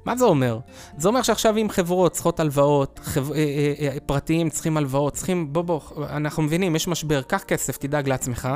מה 0.04 0.16
זה 0.16 0.24
אומר? 0.24 0.58
זה 0.98 1.08
אומר 1.08 1.22
שעכשיו 1.22 1.56
אם 1.56 1.70
חברות 1.70 2.12
צריכות 2.12 2.40
הלוואות, 2.40 3.00
חב... 3.02 3.32
אה, 3.32 3.36
אה, 3.38 3.88
אה, 3.88 3.96
פרטיים 4.06 4.50
צריכים 4.50 4.76
הלוואות, 4.76 5.12
צריכים, 5.12 5.52
בוא 5.52 5.62
בוא, 5.62 5.80
אנחנו 6.10 6.42
מבינים, 6.42 6.76
יש 6.76 6.88
משבר, 6.88 7.22
קח 7.22 7.42
כסף, 7.42 7.76
תדאג 7.76 8.08
לעצמך, 8.08 8.48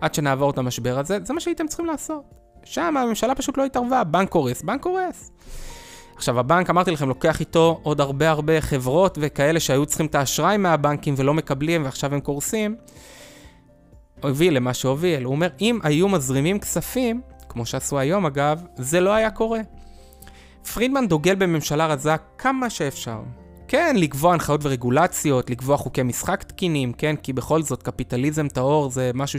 עד 0.00 0.14
שנעבור 0.14 0.50
את 0.50 0.58
המשבר 0.58 0.98
הזה, 0.98 1.18
זה 1.24 1.34
מה 1.34 1.40
שהייתם 1.40 1.66
צריכים 1.66 1.86
לעשות. 1.86 2.22
שם 2.64 2.96
הממשלה 2.96 3.34
פשוט 3.34 3.58
לא 3.58 3.64
התערבה, 3.64 4.04
בנק 4.04 4.28
קורס, 4.28 4.62
בנק 4.62 4.82
קורס. 4.82 5.30
עכשיו, 6.16 6.40
הבנק, 6.40 6.70
אמרתי 6.70 6.90
לכם, 6.90 7.08
לוקח 7.08 7.40
איתו 7.40 7.80
עוד 7.82 8.00
הרבה 8.00 8.30
הרבה 8.30 8.60
חברות 8.60 9.18
וכאלה 9.20 9.60
שהיו 9.60 9.86
צריכים 9.86 10.06
את 10.06 10.14
האשראי 10.14 10.56
מהבנקים 10.56 11.14
ולא 11.16 11.34
מקבלים 11.34 11.84
ועכשיו 11.84 12.14
הם 12.14 12.20
קורסים. 12.20 12.76
הוביל 14.22 14.56
למה 14.56 14.74
שהוביל. 14.74 15.24
הוא 15.24 15.34
אומר, 15.34 15.48
אם 15.60 15.78
היו 15.82 16.08
מזרימים 16.08 16.58
כספים, 16.58 17.20
כמו 17.48 17.66
שעשו 17.66 17.98
היום 17.98 18.26
אגב, 18.26 18.62
זה 18.76 19.00
לא 19.00 19.10
היה 19.14 19.30
קורה. 19.30 19.60
פרידמן 20.72 21.08
דוגל 21.08 21.34
בממשלה 21.34 21.86
רזה 21.86 22.14
כמה 22.38 22.70
שאפשר. 22.70 23.20
כן, 23.68 23.96
לקבוע 23.98 24.32
הנחיות 24.32 24.60
ורגולציות, 24.64 25.50
לקבוע 25.50 25.76
חוקי 25.76 26.02
משחק 26.02 26.42
תקינים, 26.42 26.92
כן, 26.92 27.16
כי 27.16 27.32
בכל 27.32 27.62
זאת 27.62 27.82
קפיטליזם 27.82 28.48
טהור 28.48 28.90
זה 28.90 29.10
משהו 29.14 29.38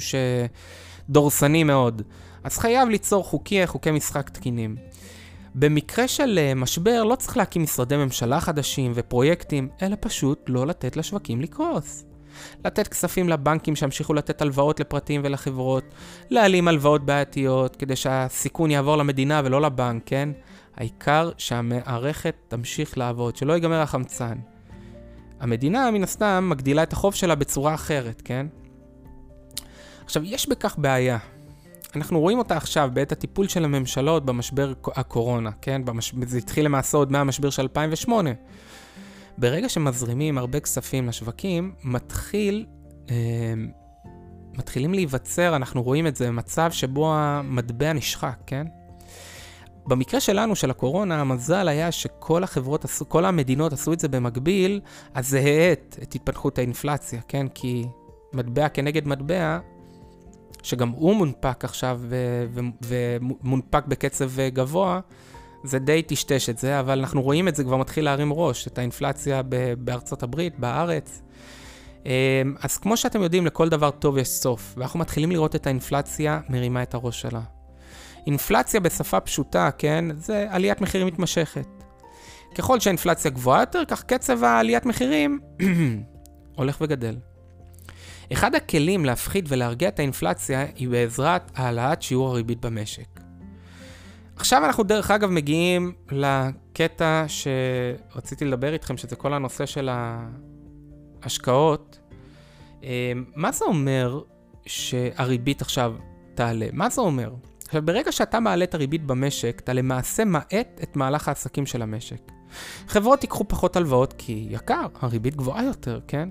שדורסני 1.10 1.64
מאוד. 1.64 2.02
אז 2.44 2.58
חייב 2.58 2.90
ליצור 2.90 3.24
חוקי, 3.24 3.68
חוקי 3.68 3.92
משחק 3.92 4.30
תקינים. 4.30 4.76
במקרה 5.56 6.08
של 6.08 6.40
אה, 6.42 6.56
משבר 6.56 7.04
לא 7.04 7.16
צריך 7.16 7.38
להקים 7.38 7.64
משרדי 7.64 7.98
ממשלה 7.98 8.40
חדשים 8.40 8.92
ופרויקטים, 8.96 9.70
אלא 9.82 9.96
פשוט 10.00 10.46
לא 10.48 10.68
לתת 10.68 10.98
לשווקים 10.98 11.42
לקרוס. 11.42 12.06
לתת 12.66 12.88
כספים 12.88 13.30
לבנקים 13.30 13.76
שימשיכו 13.76 14.14
לתת 14.14 14.42
הלוואות 14.42 14.80
לפרטים 14.80 15.22
ולחברות, 15.24 15.84
להעלים 16.30 16.68
הלוואות 16.68 17.06
בעייתיות 17.06 17.76
כדי 17.76 17.96
שהסיכון 17.96 18.72
יעבור 18.72 18.96
למדינה 18.98 19.42
ולא 19.46 19.62
לבנק, 19.62 20.04
כן? 20.06 20.30
העיקר 20.78 21.32
שהמערכת 21.38 22.36
תמשיך 22.48 22.98
לעבוד, 22.98 23.36
שלא 23.36 23.54
ייגמר 23.54 23.82
החמצן. 23.82 24.38
המדינה, 25.40 25.92
מן 25.92 26.04
הסתם, 26.04 26.48
מגדילה 26.50 26.84
את 26.84 26.94
החוב 26.94 27.16
שלה 27.16 27.36
בצורה 27.36 27.74
אחרת, 27.74 28.22
כן? 28.26 28.48
עכשיו, 30.06 30.24
יש 30.26 30.50
בכך 30.50 30.76
בעיה. 30.78 31.18
אנחנו 31.96 32.20
רואים 32.20 32.40
אותה 32.40 32.58
עכשיו 32.58 32.90
בעת 32.94 33.12
הטיפול 33.12 33.48
של 33.48 33.66
הממשלות 33.66 34.26
במשבר 34.26 34.74
הקורונה, 34.88 35.50
כן? 35.62 35.86
במש... 35.86 36.14
זה 36.26 36.38
התחיל 36.38 36.66
למעשה 36.66 36.98
עוד 36.98 37.12
מהמשבר 37.12 37.50
של 37.50 37.62
2008. 37.62 38.30
ברגע 39.38 39.70
שמזרימים 39.70 40.38
הרבה 40.38 40.60
כספים 40.60 41.08
לשווקים, 41.08 41.74
מתחיל, 41.84 42.66
אה, 43.10 43.54
מתחילים 44.58 44.94
להיווצר, 44.94 45.56
אנחנו 45.56 45.84
רואים 45.84 46.08
את 46.08 46.16
זה, 46.16 46.32
מצב 46.32 46.72
שבו 46.72 47.14
המטבע 47.16 47.94
נשחק, 47.94 48.38
כן? 48.48 48.68
במקרה 49.88 50.19
שלנו, 50.19 50.56
של 50.56 50.71
הקורונה, 50.71 51.21
המזל 51.21 51.67
היה 51.67 51.91
שכל 51.91 52.43
החברות, 52.43 52.86
כל 53.08 53.26
המדינות 53.26 53.74
עשו 53.74 53.93
את 53.93 54.00
זה 54.00 54.08
במקביל, 54.08 54.82
אז 55.13 55.30
זה 55.30 55.39
האט 55.39 55.98
את 56.04 56.15
התפתחות 56.15 56.58
האינפלציה, 56.58 57.21
כן? 57.28 57.48
כי 57.48 57.86
מטבע 58.34 58.69
כנגד 58.69 59.08
מטבע, 59.08 59.60
שגם 60.63 60.89
הוא 60.89 61.15
מונפק 61.15 61.65
עכשיו 61.65 62.02
ומונפק 62.82 63.86
בקצב 63.88 64.32
גבוה, 64.54 65.00
זה 65.63 65.80
די 65.80 66.02
טשטש 66.02 66.50
את 66.50 66.58
זה, 66.58 66.80
אבל 66.80 67.00
אנחנו 67.00 67.21
רואים 67.21 67.48
את 67.48 67.56
זה 67.56 67.63
כבר 67.63 67.78
מתחיל 67.78 68.06
להרים 68.06 68.34
ראש, 68.34 68.67
את 68.67 68.78
האינפלציה 68.78 69.41
בארצות 69.78 70.24
הברית, 70.24 70.60
בארץ. 70.60 71.21
אמ, 72.06 72.12
אז 72.62 72.78
כמו 72.78 72.98
שאתם 72.98 73.21
יודעים, 73.21 73.45
לכל 73.45 73.69
דבר 73.69 73.91
טוב 73.91 74.17
יש 74.17 74.28
סוף, 74.28 74.74
ואנחנו 74.78 75.00
מתחילים 75.00 75.32
לראות 75.32 75.56
את 75.56 75.67
האינפלציה 75.67 76.39
מרימה 76.50 76.84
את 76.84 76.93
הראש 76.93 77.21
שלה. 77.21 77.55
אינפלציה 78.28 78.80
בשפה 78.80 79.20
פשוטה, 79.20 79.70
כן, 79.78 80.06
זה 80.18 80.48
עליית 80.50 80.82
מחירים 80.82 81.08
מתמשכת. 81.08 81.68
ככל 82.56 82.80
שהאינפלציה 82.80 83.32
גבוהה 83.32 83.62
יותר, 83.62 83.84
כך 83.88 84.04
קצב 84.04 84.44
העליית 84.44 84.86
מחירים 84.86 85.40
הולך 86.58 86.78
וגדל. 86.82 87.16
אחד 88.34 88.56
הכלים 88.56 89.06
להפחית 89.06 89.46
ולהרגיע 89.48 89.90
את 89.90 90.00
האינפלציה 90.00 90.66
היא 90.76 90.90
בעזרת 90.90 91.52
העלאת 91.56 92.02
שיעור 92.02 92.30
הריבית 92.30 92.62
במשק. 92.62 93.20
עכשיו 94.36 94.66
אנחנו 94.66 94.84
דרך 94.84 95.12
אגב 95.12 95.30
מגיעים 95.30 95.94
לקטע 96.12 97.26
שרציתי 97.28 98.46
לדבר 98.46 98.74
איתכם, 98.74 98.98
שזה 98.98 99.16
כל 99.16 99.34
הנושא 99.34 99.66
של 99.66 99.90
ההשקעות. 101.22 102.00
אה, 102.84 103.12
מה 103.36 103.52
זה 103.52 103.66
אומר 103.66 104.22
שהריבית 104.66 105.62
עכשיו 105.62 105.96
תעלה? 106.36 106.68
מה 106.74 106.90
זה 106.90 107.02
אומר? 107.02 107.34
עכשיו, 107.76 107.86
ברגע 107.86 108.12
שאתה 108.12 108.40
מעלה 108.40 108.64
את 108.64 108.74
הריבית 108.74 109.06
במשק, 109.06 109.62
אתה 109.64 109.74
למעשה 109.74 110.26
מאט 110.26 110.80
את 110.84 110.96
מהלך 110.96 111.28
העסקים 111.28 111.66
של 111.66 111.82
המשק. 111.82 112.32
חברות 112.88 113.24
ייקחו 113.24 113.48
פחות 113.48 113.76
הלוואות 113.76 114.14
כי 114.18 114.48
יקר, 114.50 114.86
הריבית 115.02 115.36
גבוהה 115.36 115.64
יותר, 115.64 116.00
כן? 116.08 116.30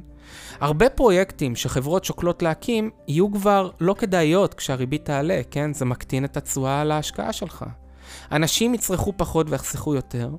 הרבה 0.61 0.89
פרויקטים 0.89 1.57
שחברות 1.57 2.05
שוקלות 2.05 2.43
להקים 2.43 2.91
יהיו 3.09 3.33
כבר 3.33 3.71
לא 3.81 3.95
כדאיות 3.99 4.55
כשהריבית 4.55 5.05
תעלה, 5.05 5.41
כן? 5.51 5.75
זה 5.75 5.85
מקטין 5.85 6.25
את 6.25 6.37
התשואה 6.37 6.81
על 6.81 6.91
ההשקעה 6.91 7.33
שלך. 7.33 7.65
אנשים 8.33 8.75
יצרכו 8.75 9.13
פחות 9.17 9.51
ויחסכו 9.51 9.95
יותר, 9.95 10.31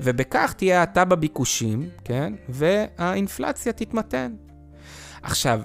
ובכך 0.00 0.54
תהיה 0.56 0.80
האטה 0.80 1.04
בביקושים, 1.04 1.88
כן? 2.04 2.32
והאינפלציה 2.48 3.72
תתמתן. 3.72 4.32
עכשיו, 5.22 5.60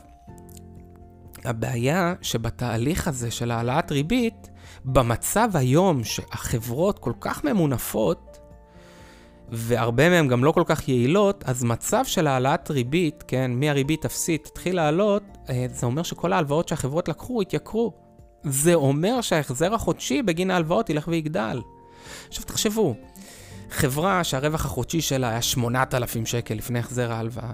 הבעיה 1.45 2.13
שבתהליך 2.21 3.07
הזה 3.07 3.31
של 3.31 3.51
העלאת 3.51 3.91
ריבית, 3.91 4.49
במצב 4.85 5.49
היום 5.53 6.03
שהחברות 6.03 6.99
כל 6.99 7.13
כך 7.19 7.43
ממונפות, 7.43 8.39
והרבה 9.49 10.09
מהן 10.09 10.27
גם 10.27 10.43
לא 10.43 10.51
כל 10.51 10.63
כך 10.65 10.87
יעילות, 10.87 11.43
אז 11.47 11.63
מצב 11.63 12.05
של 12.05 12.27
העלאת 12.27 12.71
ריבית, 12.71 13.23
כן, 13.27 13.51
מהריבית 13.51 14.05
אפסית 14.05 14.43
תתחיל 14.43 14.75
לעלות, 14.75 15.23
אה, 15.49 15.65
זה 15.69 15.85
אומר 15.85 16.03
שכל 16.03 16.33
ההלוואות 16.33 16.67
שהחברות 16.67 17.07
לקחו 17.07 17.41
יתייקרו. 17.41 17.93
זה 18.43 18.73
אומר 18.73 19.21
שההחזר 19.21 19.73
החודשי 19.73 20.21
בגין 20.21 20.51
ההלוואות 20.51 20.89
ילך 20.89 21.07
ויגדל. 21.07 21.61
עכשיו 22.27 22.43
תחשבו, 22.43 22.95
חברה 23.69 24.23
שהרווח 24.23 24.65
החודשי 24.65 25.01
שלה 25.01 25.29
היה 25.29 25.41
8,000 25.41 26.25
שקל 26.25 26.53
לפני 26.53 26.79
החזר 26.79 27.11
ההלוואה, 27.11 27.51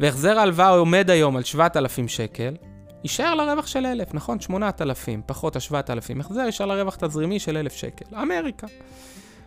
והחזר 0.00 0.38
ההלוואה 0.38 0.68
עומד 0.68 1.10
היום 1.10 1.36
על 1.36 1.44
7,000 1.44 2.08
שקל, 2.08 2.54
יישאר 3.02 3.34
לה 3.34 3.52
רווח 3.52 3.66
של 3.66 3.86
1,000, 3.86 4.14
נכון? 4.14 4.40
8,000 4.40 5.22
פחות 5.26 5.56
ה-7,000 5.56 6.20
החזר, 6.20 6.40
יישאר 6.40 6.66
לה 6.66 6.82
רווח 6.82 6.96
תזרימי 6.96 7.38
של 7.38 7.56
1,000 7.56 7.72
שקל. 7.72 8.16
אמריקה. 8.16 8.66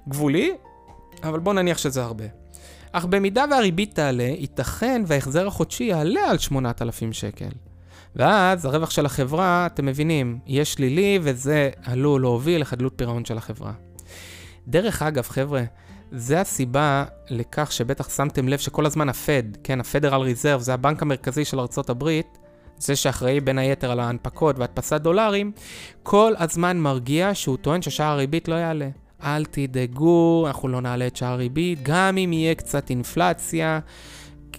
גבולי, 0.10 0.52
אבל 1.24 1.40
בוא 1.40 1.54
נניח 1.54 1.78
שזה 1.78 2.04
הרבה. 2.04 2.26
אך 2.92 3.06
במידה 3.06 3.46
והריבית 3.52 3.96
תעלה, 3.96 4.24
ייתכן 4.24 5.04
וההחזר 5.08 5.48
החודשי 5.48 5.84
יעלה 5.84 6.30
על 6.30 6.38
8,000 6.38 7.14
שקל. 7.14 7.50
ואז 8.16 8.66
הרווח 8.66 8.90
של 8.90 9.06
החברה, 9.06 9.66
אתם 9.66 9.86
מבינים, 9.86 10.40
יהיה 10.46 10.66
שלילי 10.66 11.20
וזה 11.22 11.70
עלול 11.84 12.22
להוביל 12.22 12.62
לחדלות 12.62 12.94
פירעון 12.96 13.26
של 13.26 13.38
החברה. 13.38 13.72
דרך 14.68 15.02
אגב, 15.02 15.24
חבר'ה, 15.24 15.64
זה 16.12 16.42
הסיבה 16.42 17.06
לכך 17.30 17.72
שבטח 17.72 18.10
שמתם 18.10 18.48
לב 18.48 18.60
שכל 18.60 18.86
הזמן 18.86 19.10
הפד, 19.10 19.44
כן, 19.64 19.80
הפדרל 19.80 20.22
ריזרב, 20.22 20.62
זה 20.62 20.74
הבנק 20.74 21.02
המרכזי 21.02 21.46
של 21.46 21.60
ארצות 21.60 21.90
הברית, 21.90 22.38
זה 22.86 22.96
שאחראי 22.96 23.40
בין 23.40 23.58
היתר 23.58 23.92
על 23.92 24.00
ההנפקות 24.00 24.60
והדפסת 24.60 25.02
דולרים, 25.02 25.52
כל 26.04 26.34
הזמן 26.38 26.78
מרגיע 26.78 27.34
שהוא 27.34 27.58
טוען 27.58 27.82
ששער 27.82 28.12
הריבית 28.12 28.48
לא 28.48 28.56
יעלה. 28.56 28.90
אל 29.24 29.46
תדאגו, 29.46 30.48
אנחנו 30.48 30.68
לא 30.68 30.82
נעלה 30.82 31.08
את 31.08 31.16
שער 31.16 31.32
הריבית, 31.32 31.80
גם 31.84 32.18
אם 32.18 32.34
יהיה 32.34 32.56
קצת 32.56 32.90
אינפלציה. 32.90 33.80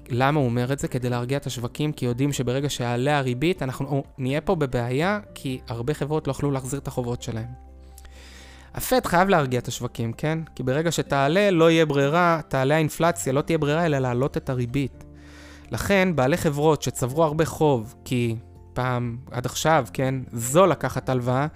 למה 0.08 0.40
הוא 0.40 0.46
אומר 0.46 0.72
את 0.72 0.78
זה? 0.78 0.88
כדי 0.88 1.10
להרגיע 1.10 1.38
את 1.38 1.46
השווקים, 1.46 1.92
כי 1.92 2.06
יודעים 2.06 2.32
שברגע 2.32 2.70
שיעלה 2.70 3.18
הריבית, 3.18 3.62
אנחנו 3.62 4.04
נהיה 4.18 4.40
פה 4.40 4.54
בבעיה, 4.54 5.20
כי 5.34 5.60
הרבה 5.68 5.94
חברות 5.94 6.26
לא 6.26 6.30
יוכלו 6.30 6.50
להחזיר 6.50 6.80
את 6.80 6.88
החובות 6.88 7.22
שלהם. 7.22 7.64
הפד 8.74 9.06
חייב 9.06 9.28
להרגיע 9.28 9.60
את 9.60 9.68
השווקים, 9.68 10.12
כן? 10.12 10.38
כי 10.56 10.62
ברגע 10.62 10.92
שתעלה, 10.92 11.50
לא 11.50 11.70
יהיה 11.70 11.86
ברירה, 11.86 12.40
תעלה 12.48 12.74
האינפלציה, 12.74 13.32
לא 13.32 13.40
תהיה 13.40 13.58
ברירה 13.58 13.86
אלא 13.86 13.98
להעלות 13.98 14.36
את 14.36 14.50
הריבית. 14.50 15.04
לכן, 15.70 16.16
בעלי 16.16 16.36
חברות 16.36 16.82
שצברו 16.82 17.24
הרבה 17.24 17.44
חוב, 17.44 17.94
כי 18.04 18.36
פעם, 18.72 19.16
עד 19.30 19.46
עכשיו, 19.46 19.86
כן, 19.92 20.14
זו 20.32 20.66
לקחת 20.66 21.08
הלוואה, 21.08 21.46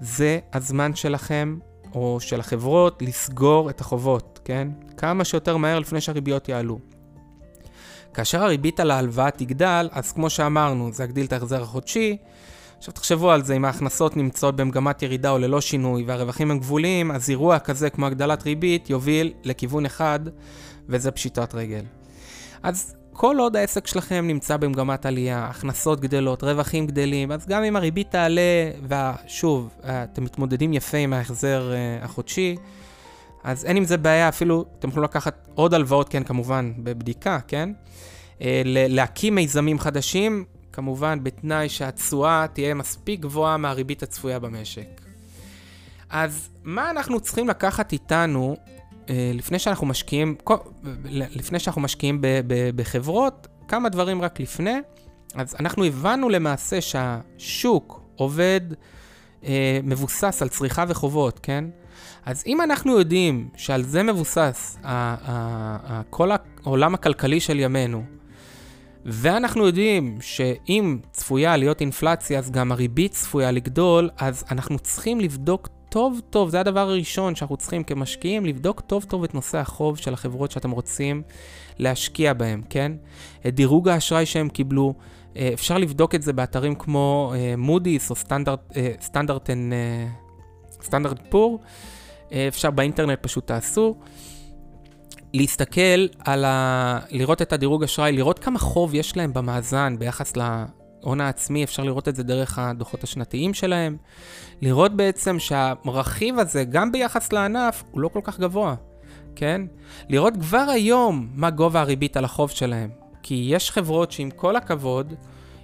זה 0.00 0.38
הזמן 0.52 0.94
שלכם, 0.94 1.58
או 1.94 2.18
של 2.20 2.40
החברות, 2.40 3.02
לסגור 3.02 3.70
את 3.70 3.80
החובות, 3.80 4.40
כן? 4.44 4.68
כמה 4.96 5.24
שיותר 5.24 5.56
מהר 5.56 5.78
לפני 5.78 6.00
שהריביות 6.00 6.48
יעלו. 6.48 6.78
כאשר 8.14 8.42
הריבית 8.42 8.80
על 8.80 8.90
ההלוואה 8.90 9.30
תגדל, 9.30 9.88
אז 9.92 10.12
כמו 10.12 10.30
שאמרנו, 10.30 10.92
זה 10.92 11.04
יגדיל 11.04 11.26
את 11.26 11.32
ההחזר 11.32 11.62
החודשי. 11.62 12.16
עכשיו 12.78 12.94
תחשבו 12.94 13.30
על 13.30 13.42
זה, 13.42 13.56
אם 13.56 13.64
ההכנסות 13.64 14.16
נמצאות 14.16 14.56
במגמת 14.56 15.02
ירידה 15.02 15.30
או 15.30 15.38
ללא 15.38 15.60
שינוי 15.60 16.04
והרווחים 16.06 16.50
הם 16.50 16.58
גבוליים, 16.58 17.10
אז 17.10 17.30
אירוע 17.30 17.58
כזה 17.58 17.90
כמו 17.90 18.06
הגדלת 18.06 18.42
ריבית 18.42 18.90
יוביל 18.90 19.32
לכיוון 19.44 19.86
אחד, 19.86 20.20
וזה 20.88 21.10
פשיטת 21.10 21.54
רגל. 21.54 21.84
אז 22.62 22.94
כל 23.12 23.36
עוד 23.38 23.56
העסק 23.56 23.86
שלכם 23.86 24.26
נמצא 24.26 24.56
במגמת 24.56 25.06
עלייה, 25.06 25.44
הכנסות 25.44 26.00
גדלות, 26.00 26.44
רווחים 26.44 26.86
גדלים, 26.86 27.32
אז 27.32 27.46
גם 27.46 27.64
אם 27.64 27.76
הריבית 27.76 28.10
תעלה, 28.10 28.70
ושוב, 28.88 29.70
אתם 29.84 30.24
מתמודדים 30.24 30.72
יפה 30.72 30.96
עם 30.96 31.12
ההחזר 31.12 31.72
uh, 31.72 32.04
החודשי, 32.04 32.56
אז 33.44 33.64
אין 33.64 33.76
עם 33.76 33.84
זה 33.84 33.96
בעיה, 33.96 34.28
אפילו 34.28 34.64
אתם 34.78 34.88
יכולים 34.88 35.04
לקחת 35.04 35.48
עוד 35.54 35.74
הלוואות, 35.74 36.08
כן, 36.08 36.22
כמובן, 36.22 36.72
בבדיקה, 36.78 37.38
כן? 37.48 37.70
Uh, 38.38 38.42
להקים 38.64 39.34
מיזמים 39.34 39.78
חדשים, 39.78 40.44
כמובן, 40.72 41.24
בתנאי 41.24 41.68
שהתשואה 41.68 42.46
תהיה 42.52 42.74
מספיק 42.74 43.20
גבוהה 43.20 43.56
מהריבית 43.56 44.02
הצפויה 44.02 44.38
במשק. 44.38 45.00
אז 46.10 46.48
מה 46.64 46.90
אנחנו 46.90 47.20
צריכים 47.20 47.48
לקחת 47.48 47.92
איתנו 47.92 48.56
אה, 48.68 48.79
לפני 49.34 49.58
שאנחנו 49.58 49.86
משקיעים, 49.86 50.36
לפני 51.10 51.58
שאנחנו 51.58 51.80
משקיעים 51.80 52.20
ב, 52.20 52.26
ב, 52.46 52.70
בחברות, 52.76 53.48
כמה 53.68 53.88
דברים 53.88 54.22
רק 54.22 54.40
לפני. 54.40 54.78
אז 55.34 55.56
אנחנו 55.60 55.84
הבנו 55.84 56.28
למעשה 56.28 56.80
שהשוק 56.80 58.00
עובד 58.16 58.60
אה, 59.44 59.80
מבוסס 59.82 60.42
על 60.42 60.48
צריכה 60.48 60.84
וחובות, 60.88 61.40
כן? 61.42 61.64
אז 62.24 62.42
אם 62.46 62.60
אנחנו 62.60 62.98
יודעים 62.98 63.48
שעל 63.56 63.82
זה 63.82 64.02
מבוסס 64.02 64.78
ה, 64.82 64.88
ה, 64.88 65.16
ה, 65.86 66.02
כל 66.10 66.30
העולם 66.64 66.94
הכלכלי 66.94 67.40
של 67.40 67.60
ימינו, 67.60 68.04
ואנחנו 69.04 69.66
יודעים 69.66 70.18
שאם 70.20 70.98
צפויה 71.12 71.56
להיות 71.56 71.80
אינפלציה, 71.80 72.38
אז 72.38 72.50
גם 72.50 72.72
הריבית 72.72 73.12
צפויה 73.12 73.50
לגדול, 73.50 74.10
אז 74.18 74.44
אנחנו 74.50 74.78
צריכים 74.78 75.20
לבדוק 75.20 75.68
טוב 75.90 76.20
טוב, 76.30 76.50
זה 76.50 76.60
הדבר 76.60 76.80
הראשון 76.80 77.34
שאנחנו 77.34 77.56
צריכים 77.56 77.84
כמשקיעים, 77.84 78.46
לבדוק 78.46 78.80
טוב 78.80 79.04
טוב 79.04 79.24
את 79.24 79.34
נושא 79.34 79.58
החוב 79.58 79.96
של 79.96 80.14
החברות 80.14 80.50
שאתם 80.50 80.70
רוצים 80.70 81.22
להשקיע 81.78 82.32
בהם, 82.32 82.62
כן? 82.70 82.92
את 83.46 83.54
דירוג 83.54 83.88
האשראי 83.88 84.26
שהם 84.26 84.48
קיבלו, 84.48 84.94
אה, 85.36 85.50
אפשר 85.54 85.78
לבדוק 85.78 86.14
את 86.14 86.22
זה 86.22 86.32
באתרים 86.32 86.74
כמו 86.74 87.34
מודי'ס 87.58 88.04
אה, 88.04 88.10
או 88.10 88.16
סטנדרט 88.16 89.50
סטנדרט 90.82 91.20
פור, 91.28 91.58
אפשר 92.32 92.70
באינטרנט 92.70 93.18
פשוט 93.22 93.46
תעשו. 93.46 93.96
להסתכל 95.34 96.06
על 96.18 96.44
ה... 96.44 96.98
לראות 97.10 97.42
את 97.42 97.52
הדירוג 97.52 97.84
אשראי, 97.84 98.12
לראות 98.12 98.38
כמה 98.38 98.58
חוב 98.58 98.94
יש 98.94 99.16
להם 99.16 99.32
במאזן 99.32 99.96
ביחס 99.98 100.36
ההון 101.02 101.20
העצמי, 101.20 101.64
אפשר 101.64 101.82
לראות 101.82 102.08
את 102.08 102.16
זה 102.16 102.22
דרך 102.22 102.58
הדוחות 102.58 103.04
השנתיים 103.04 103.54
שלהם. 103.54 103.96
לראות 104.62 104.96
בעצם 104.96 105.38
שהרכיב 105.38 106.38
הזה, 106.38 106.64
גם 106.64 106.92
ביחס 106.92 107.32
לענף, 107.32 107.82
הוא 107.90 108.00
לא 108.00 108.08
כל 108.08 108.20
כך 108.24 108.40
גבוה. 108.40 108.74
כן? 109.36 109.62
לראות 110.08 110.34
כבר 110.40 110.66
היום 110.72 111.28
מה 111.34 111.50
גובה 111.50 111.80
הריבית 111.80 112.16
על 112.16 112.24
החוב 112.24 112.50
שלהם. 112.50 112.90
כי 113.22 113.46
יש 113.48 113.70
חברות 113.70 114.12
שעם 114.12 114.30
כל 114.30 114.56
הכבוד, 114.56 115.14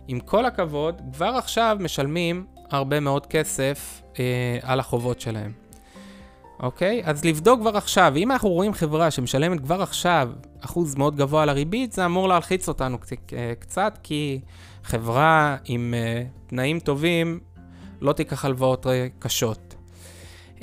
עם 0.09 0.21
כל 0.21 0.45
הכבוד, 0.45 1.01
כבר 1.13 1.35
עכשיו 1.37 1.77
משלמים 1.81 2.47
הרבה 2.71 3.01
מאוד 3.01 3.27
כסף 3.27 4.03
אה, 4.19 4.59
על 4.63 4.81
החובות 4.81 5.21
שלהם. 5.21 5.53
אוקיי? 6.61 7.03
אז 7.05 7.25
לבדוק 7.25 7.61
כבר 7.61 7.77
עכשיו, 7.77 8.13
אם 8.17 8.33
אנחנו 8.33 8.49
רואים 8.49 8.73
חברה 8.73 9.11
שמשלמת 9.11 9.61
כבר 9.61 9.83
עכשיו 9.83 10.31
אחוז 10.61 10.95
מאוד 10.95 11.17
גבוה 11.17 11.43
על 11.43 11.49
הריבית, 11.49 11.93
זה 11.93 12.07
אמור 12.07 12.29
להלחיץ 12.29 12.69
אותנו 12.69 12.99
אה, 13.33 13.53
קצת, 13.59 13.99
כי 14.03 14.41
חברה 14.87 15.57
עם 15.65 15.95
uh, 15.95 16.49
תנאים 16.51 16.81
טובים 16.81 17.41
לא 18.01 18.13
תיקח 18.13 18.45
הלוואות 18.45 18.87
קשות. 19.19 19.75
Um, 20.59 20.63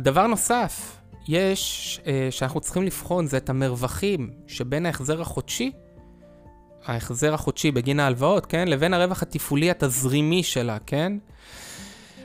דבר 0.00 0.26
נוסף, 0.26 0.96
יש, 1.28 2.00
uh, 2.02 2.06
שאנחנו 2.30 2.60
צריכים 2.60 2.82
לבחון, 2.82 3.26
זה 3.26 3.36
את 3.36 3.50
המרווחים 3.50 4.30
שבין 4.46 4.86
ההחזר 4.86 5.20
החודשי, 5.20 5.72
ההחזר 6.84 7.34
החודשי 7.34 7.70
בגין 7.70 8.00
ההלוואות, 8.00 8.46
כן? 8.46 8.68
לבין 8.68 8.94
הרווח 8.94 9.22
התפעולי 9.22 9.70
התזרימי 9.70 10.42
שלה, 10.42 10.78
כן? 10.86 11.12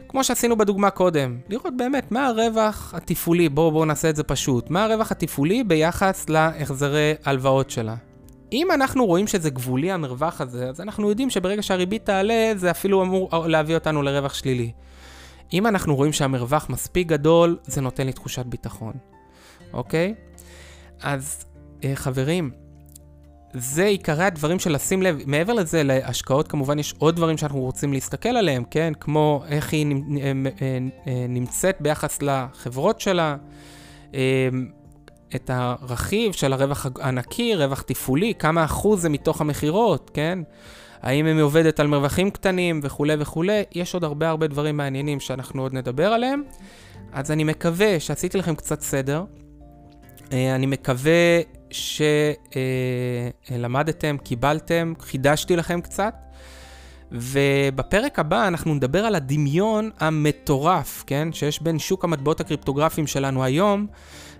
כמו 0.07 0.23
שעשינו 0.23 0.57
בדוגמה 0.57 0.89
קודם, 0.89 1.37
לראות 1.49 1.73
באמת 1.77 2.11
מה 2.11 2.27
הרווח 2.27 2.93
התפעולי, 2.97 3.49
בואו 3.49 3.71
בוא 3.71 3.85
נעשה 3.85 4.09
את 4.09 4.15
זה 4.15 4.23
פשוט, 4.23 4.69
מה 4.69 4.83
הרווח 4.83 5.11
התפעולי 5.11 5.63
ביחס 5.63 6.29
להחזרי 6.29 7.13
הלוואות 7.25 7.69
שלה. 7.69 7.95
אם 8.51 8.71
אנחנו 8.71 9.05
רואים 9.05 9.27
שזה 9.27 9.49
גבולי 9.49 9.91
המרווח 9.91 10.41
הזה, 10.41 10.69
אז 10.69 10.81
אנחנו 10.81 11.09
יודעים 11.09 11.29
שברגע 11.29 11.63
שהריבית 11.63 12.05
תעלה, 12.05 12.51
זה 12.55 12.71
אפילו 12.71 13.01
אמור 13.03 13.29
להביא 13.47 13.75
אותנו 13.75 14.01
לרווח 14.01 14.33
שלילי. 14.33 14.71
אם 15.53 15.67
אנחנו 15.67 15.95
רואים 15.95 16.13
שהמרווח 16.13 16.69
מספיק 16.69 17.07
גדול, 17.07 17.57
זה 17.65 17.81
נותן 17.81 18.05
לי 18.05 18.13
תחושת 18.13 18.45
ביטחון, 18.45 18.93
אוקיי? 19.73 20.13
אז 21.01 21.45
אה, 21.83 21.95
חברים, 21.95 22.51
זה 23.53 23.85
עיקרי 23.85 24.23
הדברים 24.23 24.59
של 24.59 24.73
לשים 24.73 25.01
לב. 25.01 25.19
מעבר 25.25 25.53
לזה, 25.53 25.83
להשקעות 25.83 26.47
כמובן 26.47 26.79
יש 26.79 26.93
עוד 26.97 27.15
דברים 27.15 27.37
שאנחנו 27.37 27.59
רוצים 27.59 27.93
להסתכל 27.93 28.29
עליהם, 28.29 28.63
כן? 28.71 28.93
כמו 28.99 29.43
איך 29.47 29.73
היא 29.73 29.85
אה, 30.21 30.31
אה, 30.61 31.25
נמצאת 31.29 31.77
ביחס 31.79 32.21
לחברות 32.21 33.01
שלה, 33.01 33.35
את 35.35 35.49
הרכיב 35.53 36.31
של 36.31 36.53
הרווח 36.53 36.85
הנקי, 36.99 37.55
רווח 37.55 37.81
תפעולי, 37.81 38.33
כמה 38.39 38.65
אחוז 38.65 39.01
זה 39.01 39.09
מתוך 39.09 39.41
המכירות, 39.41 40.11
כן? 40.13 40.39
האם 41.01 41.25
היא 41.25 41.41
עובדת 41.41 41.79
על 41.79 41.87
מרווחים 41.87 42.31
קטנים 42.31 42.79
וכולי 42.83 43.15
וכולי, 43.19 43.63
יש 43.71 43.93
עוד 43.93 44.03
הרבה 44.03 44.29
הרבה 44.29 44.47
דברים 44.47 44.77
מעניינים 44.77 45.19
שאנחנו 45.19 45.61
עוד 45.61 45.73
נדבר 45.73 46.07
עליהם. 46.07 46.43
אז 47.13 47.31
אני 47.31 47.43
מקווה 47.43 47.99
שעשיתי 47.99 48.37
לכם 48.37 48.55
קצת 48.55 48.81
סדר. 48.81 49.23
אה, 50.33 50.55
אני 50.55 50.65
מקווה 50.65 51.39
שלמדתם, 53.49 54.17
קיבלתם, 54.23 54.93
חידשתי 54.99 55.55
לכם 55.55 55.81
קצת. 55.81 56.13
ובפרק 57.11 58.19
הבא 58.19 58.47
אנחנו 58.47 58.73
נדבר 58.73 59.05
על 59.05 59.15
הדמיון 59.15 59.89
המטורף, 59.99 61.03
כן? 61.07 61.33
שיש 61.33 61.61
בין 61.61 61.79
שוק 61.79 62.03
המטבעות 62.03 62.39
הקריפטוגרפיים 62.39 63.07
שלנו 63.07 63.43
היום 63.43 63.87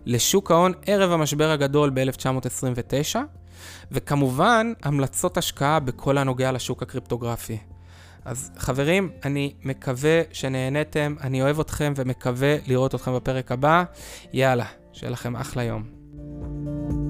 לשוק 0.05 0.51
ההון 0.51 0.73
ערב 0.85 1.12
המשבר 1.12 1.51
הגדול 1.51 1.91
ב-1929, 1.93 3.15
וכמובן, 3.91 4.73
המלצות 4.83 5.38
השקעה 5.38 5.79
בכל 5.79 6.17
הנוגע 6.17 6.51
לשוק 6.51 6.83
הקריפטוגרפי. 6.83 7.57
אז 8.25 8.51
חברים, 8.57 9.09
אני 9.25 9.53
מקווה 9.63 10.21
שנהניתם, 10.31 11.15
אני 11.21 11.41
אוהב 11.41 11.59
אתכם 11.59 11.93
ומקווה 11.95 12.55
לראות 12.67 12.95
אתכם 12.95 13.15
בפרק 13.15 13.51
הבא. 13.51 13.83
יאללה, 14.33 14.65
שיהיה 14.93 15.12
לכם 15.12 15.35
אחלה 15.35 15.63
יום. 15.63 17.09